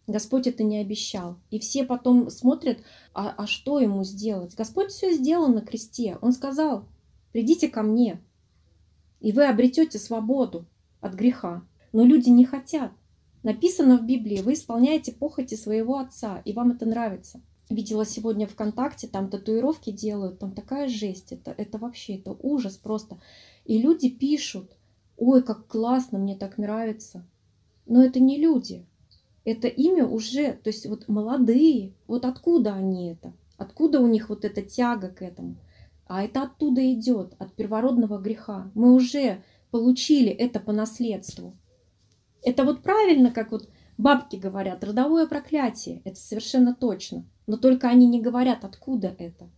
Господь 0.08 0.48
это 0.48 0.64
не 0.64 0.78
обещал. 0.78 1.38
И 1.52 1.60
все 1.60 1.84
потом 1.84 2.30
смотрят, 2.30 2.80
а, 3.14 3.34
а 3.38 3.46
что 3.46 3.80
ему 3.80 4.06
сделать? 4.06 4.56
Господь 4.56 4.92
все 4.92 5.14
сделал 5.14 5.50
на 5.50 5.62
кресте. 5.62 6.18
Он 6.22 6.32
сказал, 6.32 6.86
придите 7.34 7.68
ко 7.68 7.84
мне, 7.84 8.22
и 9.20 9.32
вы 9.32 9.46
обретете 9.46 10.00
свободу 10.00 10.66
от 11.02 11.14
греха. 11.14 11.64
Но 11.94 12.04
люди 12.04 12.30
не 12.30 12.46
хотят. 12.46 12.92
Написано 13.44 13.98
в 13.98 14.06
Библии, 14.06 14.42
вы 14.42 14.54
исполняете 14.54 15.12
похоти 15.12 15.56
своего 15.56 15.98
отца, 15.98 16.42
и 16.44 16.54
вам 16.54 16.72
это 16.72 16.86
нравится. 16.86 17.42
Видела 17.70 18.06
сегодня 18.06 18.48
ВКонтакте, 18.48 19.08
там 19.08 19.30
татуировки 19.30 19.92
делают, 19.92 20.40
там 20.40 20.52
такая 20.52 20.88
жесть, 20.88 21.32
это, 21.32 21.52
это 21.52 21.78
вообще, 21.78 22.16
это 22.16 22.36
ужас 22.42 22.78
просто. 22.78 23.20
И 23.66 23.78
люди 23.82 24.10
пишут, 24.10 24.72
ой, 25.18 25.44
как 25.44 25.68
классно, 25.68 26.18
мне 26.20 26.36
так 26.36 26.58
нравится. 26.58 27.26
Но 27.86 28.04
это 28.04 28.20
не 28.20 28.38
люди, 28.38 28.86
это 29.48 29.70
имя 29.70 30.06
уже, 30.06 30.52
то 30.52 30.70
есть 30.70 30.86
вот 30.88 31.08
молодые, 31.08 31.94
вот 32.06 32.26
откуда 32.26 32.74
они 32.74 33.12
это? 33.12 33.32
Откуда 33.56 34.02
у 34.02 34.08
них 34.08 34.28
вот 34.28 34.44
эта 34.44 34.62
тяга 34.62 35.08
к 35.08 35.22
этому? 35.22 35.56
А 36.10 36.24
это 36.24 36.44
оттуда 36.44 36.94
идет, 36.94 37.34
от 37.40 37.54
первородного 37.54 38.18
греха. 38.18 38.72
Мы 38.74 38.94
уже 38.94 39.44
получили 39.72 40.30
это 40.30 40.60
по 40.60 40.72
наследству. 40.72 41.58
Это 42.44 42.64
вот 42.64 42.82
правильно, 42.82 43.32
как 43.32 43.52
вот 43.52 43.70
бабки 43.98 44.36
говорят, 44.38 44.84
родовое 44.84 45.28
проклятие. 45.28 46.02
Это 46.06 46.16
совершенно 46.16 46.74
точно. 46.74 47.26
Но 47.46 47.58
только 47.58 47.90
они 47.90 48.08
не 48.08 48.22
говорят, 48.22 48.64
откуда 48.64 49.16
это. 49.18 49.50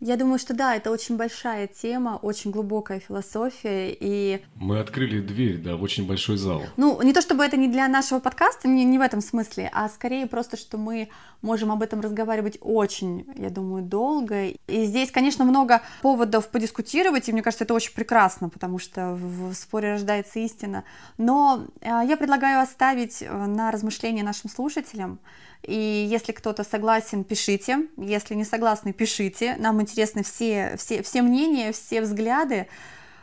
Я 0.00 0.16
думаю, 0.16 0.38
что 0.38 0.54
да, 0.54 0.74
это 0.74 0.90
очень 0.90 1.16
большая 1.16 1.66
тема, 1.66 2.18
очень 2.22 2.50
глубокая 2.50 3.00
философия 3.00 3.94
и... 3.98 4.42
Мы 4.54 4.78
открыли 4.78 5.20
дверь, 5.20 5.58
да, 5.58 5.76
в 5.76 5.82
очень 5.82 6.06
большой 6.06 6.38
зал. 6.38 6.62
Ну, 6.78 7.00
не 7.02 7.12
то 7.12 7.20
чтобы 7.20 7.44
это 7.44 7.58
не 7.58 7.68
для 7.68 7.86
нашего 7.86 8.18
подкаста, 8.18 8.66
не, 8.66 8.84
не 8.84 8.98
в 8.98 9.02
этом 9.02 9.20
смысле, 9.20 9.70
а 9.74 9.90
скорее 9.90 10.26
просто, 10.26 10.56
что 10.56 10.78
мы 10.78 11.10
можем 11.42 11.70
об 11.70 11.82
этом 11.82 12.00
разговаривать 12.00 12.56
очень, 12.62 13.26
я 13.36 13.50
думаю, 13.50 13.82
долго. 13.82 14.46
И 14.46 14.84
здесь, 14.84 15.10
конечно, 15.10 15.44
много 15.44 15.82
поводов 16.00 16.48
подискутировать, 16.48 17.28
и 17.28 17.32
мне 17.32 17.42
кажется, 17.42 17.64
это 17.64 17.74
очень 17.74 17.92
прекрасно, 17.92 18.48
потому 18.48 18.78
что 18.78 19.14
в 19.14 19.52
споре 19.52 19.92
рождается 19.92 20.38
истина. 20.38 20.84
Но 21.18 21.66
э, 21.82 21.88
я 22.08 22.16
предлагаю 22.16 22.62
оставить 22.62 23.20
э, 23.20 23.30
на 23.30 23.70
размышление 23.70 24.24
нашим 24.24 24.48
слушателям, 24.48 25.18
и 25.62 26.06
если 26.10 26.32
кто-то 26.32 26.64
согласен, 26.64 27.24
пишите. 27.24 27.88
Если 27.96 28.34
не 28.34 28.44
согласны, 28.44 28.92
пишите. 28.92 29.56
Нам 29.58 29.80
интересны 29.80 30.22
все, 30.22 30.76
все, 30.76 31.02
все 31.02 31.22
мнения, 31.22 31.72
все 31.72 32.00
взгляды. 32.00 32.68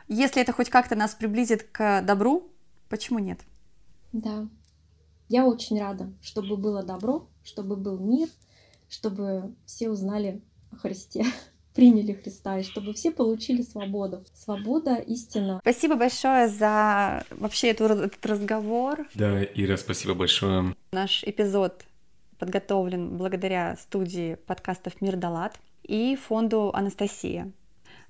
Если 0.08 0.42
это 0.42 0.54
хоть 0.54 0.70
как-то 0.70 0.96
нас 0.96 1.16
приблизит 1.16 1.64
к 1.64 2.02
добру, 2.02 2.50
почему 2.90 3.20
нет? 3.20 3.40
Да. 4.14 4.48
Я 5.30 5.46
очень 5.46 5.80
рада, 5.80 6.14
чтобы 6.22 6.56
было 6.56 6.84
добро, 6.84 7.28
чтобы 7.44 7.76
был 7.76 8.00
мир, 8.00 8.30
чтобы 8.88 9.54
все 9.66 9.90
узнали 9.90 10.42
о 10.72 10.78
Христе, 10.78 11.26
приняли 11.74 12.14
Христа, 12.14 12.60
и 12.60 12.64
чтобы 12.64 12.94
все 12.94 13.12
получили 13.12 13.62
свободу. 13.64 14.24
Свобода, 14.34 14.96
истина. 14.96 15.60
Спасибо 15.62 15.96
большое 15.96 16.48
за 16.48 17.26
вообще 17.32 17.72
эту, 17.72 17.86
этот 17.86 18.26
разговор. 18.26 19.06
Да, 19.16 19.44
Ира, 19.44 19.76
спасибо 19.76 20.14
большое. 20.14 20.74
Наш 20.94 21.26
эпизод 21.26 21.87
подготовлен 22.38 23.18
благодаря 23.18 23.76
студии 23.76 24.36
подкастов 24.36 25.02
«Мир 25.02 25.16
Далат» 25.16 25.60
и 25.84 26.16
фонду 26.16 26.72
«Анастасия». 26.74 27.52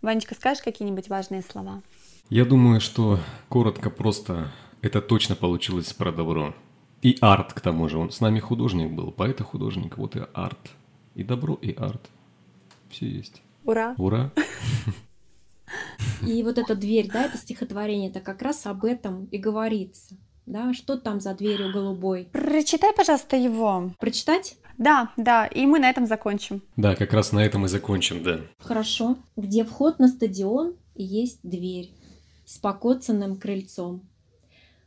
Ванечка, 0.01 0.35
скажешь 0.35 0.63
какие-нибудь 0.63 1.09
важные 1.09 1.41
слова? 1.41 1.81
Я 2.29 2.45
думаю, 2.45 2.79
что 2.81 3.19
коротко 3.49 3.89
просто 3.89 4.51
это 4.81 5.01
точно 5.01 5.35
получилось 5.35 5.93
про 5.93 6.11
добро. 6.11 6.53
И 7.01 7.17
арт, 7.21 7.53
к 7.53 7.61
тому 7.61 7.87
же. 7.89 7.97
Он 7.97 8.11
с 8.11 8.21
нами 8.21 8.39
художник 8.39 8.91
был, 8.91 9.11
поэт 9.11 9.39
и 9.39 9.43
художник. 9.43 9.97
Вот 9.97 10.15
и 10.15 10.21
арт. 10.33 10.71
И 11.15 11.23
добро, 11.23 11.55
и 11.55 11.73
арт. 11.73 12.09
Все 12.89 13.07
есть. 13.07 13.41
Ура! 13.63 13.95
Ура! 13.97 14.31
И 16.21 16.41
вот 16.43 16.57
эта 16.57 16.75
дверь, 16.75 17.09
да, 17.11 17.25
это 17.25 17.37
стихотворение, 17.37 18.09
это 18.09 18.21
как 18.21 18.41
раз 18.41 18.65
об 18.65 18.85
этом 18.85 19.25
и 19.25 19.37
говорится 19.37 20.15
да, 20.47 20.73
что 20.73 20.97
там 20.97 21.19
за 21.19 21.35
дверью 21.35 21.71
голубой. 21.71 22.29
Прочитай, 22.31 22.93
пожалуйста, 22.95 23.35
его. 23.35 23.91
Прочитать? 23.99 24.57
Да, 24.77 25.11
да, 25.17 25.45
и 25.45 25.65
мы 25.65 25.77
на 25.79 25.89
этом 25.89 26.05
закончим. 26.05 26.63
Да, 26.77 26.95
как 26.95 27.13
раз 27.13 27.31
на 27.33 27.39
этом 27.39 27.65
и 27.65 27.67
закончим, 27.67 28.23
да. 28.23 28.39
Хорошо. 28.59 29.17
Где 29.35 29.65
вход 29.65 29.99
на 29.99 30.07
стадион 30.07 30.75
есть 30.95 31.39
дверь 31.43 31.91
с 32.45 32.57
покоцанным 32.57 33.37
крыльцом. 33.37 34.07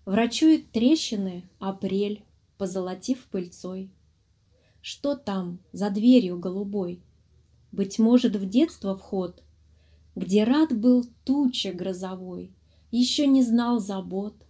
Врачует 0.07 0.73
трещины 0.73 1.45
апрель, 1.59 2.25
позолотив 2.57 3.27
пыльцой. 3.27 3.91
Что 4.81 5.15
там 5.15 5.59
за 5.73 5.91
дверью 5.91 6.39
голубой? 6.39 7.03
Быть 7.71 7.99
может, 7.99 8.35
в 8.35 8.49
детство 8.49 8.97
вход, 8.97 9.43
Где 10.17 10.45
рад 10.45 10.77
был 10.77 11.05
туча 11.25 11.73
грозовой, 11.73 12.51
Еще 12.91 13.27
не 13.27 13.43
знал 13.43 13.79
забот— 13.79 14.35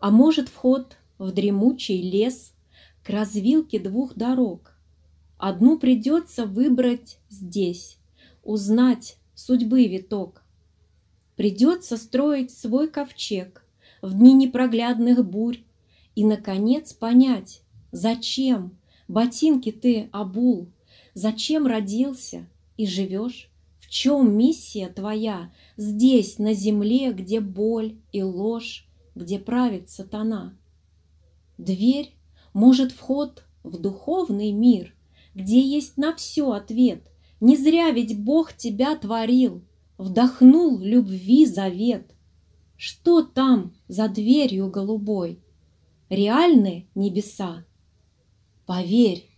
а 0.00 0.10
может, 0.10 0.48
вход 0.48 0.96
в 1.18 1.32
дремучий 1.32 2.00
лес 2.00 2.52
К 3.02 3.10
развилке 3.10 3.78
двух 3.78 4.14
дорог. 4.14 4.72
Одну 5.36 5.78
придется 5.78 6.46
выбрать 6.46 7.18
здесь, 7.28 7.98
Узнать 8.42 9.18
судьбы 9.34 9.86
виток. 9.86 10.42
Придется 11.36 11.96
строить 11.96 12.50
свой 12.50 12.88
ковчег 12.88 13.64
В 14.02 14.14
дни 14.14 14.34
непроглядных 14.34 15.24
бурь 15.24 15.58
И, 16.14 16.24
наконец, 16.24 16.92
понять, 16.92 17.62
зачем 17.92 18.76
Ботинки 19.08 19.72
ты 19.72 20.08
обул, 20.12 20.68
Зачем 21.14 21.66
родился 21.66 22.46
и 22.76 22.86
живешь, 22.86 23.50
В 23.80 23.88
чем 23.88 24.36
миссия 24.36 24.88
твоя 24.88 25.52
Здесь, 25.76 26.38
на 26.38 26.54
земле, 26.54 27.12
где 27.12 27.40
боль 27.40 27.96
и 28.12 28.22
ложь, 28.22 28.87
где 29.18 29.38
правит 29.38 29.90
сатана. 29.90 30.56
Дверь, 31.58 32.14
может, 32.54 32.92
вход 32.92 33.44
в 33.62 33.78
духовный 33.78 34.52
мир, 34.52 34.94
где 35.34 35.60
есть 35.60 35.96
на 35.96 36.14
все 36.14 36.52
ответ. 36.52 37.10
Не 37.40 37.56
зря 37.56 37.90
ведь 37.90 38.18
Бог 38.18 38.52
тебя 38.52 38.96
творил, 38.96 39.64
вдохнул 39.96 40.78
любви 40.78 41.46
завет. 41.46 42.14
Что 42.76 43.22
там 43.22 43.74
за 43.88 44.08
дверью 44.08 44.70
голубой? 44.70 45.42
Реальные 46.08 46.88
небеса? 46.94 47.64
Поверь, 48.66 49.28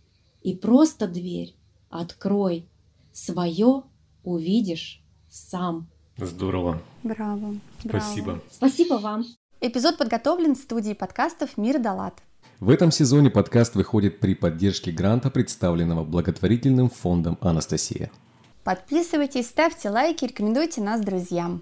и 0.43 0.55
просто 0.55 1.07
дверь 1.07 1.55
открой, 1.89 2.69
свое 3.11 3.83
увидишь 4.23 5.03
сам. 5.29 5.89
Здорово. 6.17 6.81
Браво. 7.03 7.55
Спасибо. 7.79 8.25
Браво. 8.25 8.41
Спасибо 8.49 8.93
вам. 8.95 9.25
Эпизод 9.63 9.99
подготовлен 9.99 10.55
в 10.55 10.57
студии 10.57 10.93
подкастов 10.93 11.55
«Мир 11.55 11.77
Далат». 11.77 12.23
В 12.59 12.71
этом 12.71 12.89
сезоне 12.89 13.29
подкаст 13.29 13.75
выходит 13.75 14.19
при 14.19 14.33
поддержке 14.33 14.91
гранта, 14.91 15.29
представленного 15.29 16.03
благотворительным 16.03 16.89
фондом 16.89 17.37
«Анастасия». 17.41 18.09
Подписывайтесь, 18.63 19.45
ставьте 19.45 19.91
лайки, 19.91 20.25
рекомендуйте 20.25 20.81
нас 20.81 21.01
друзьям. 21.01 21.61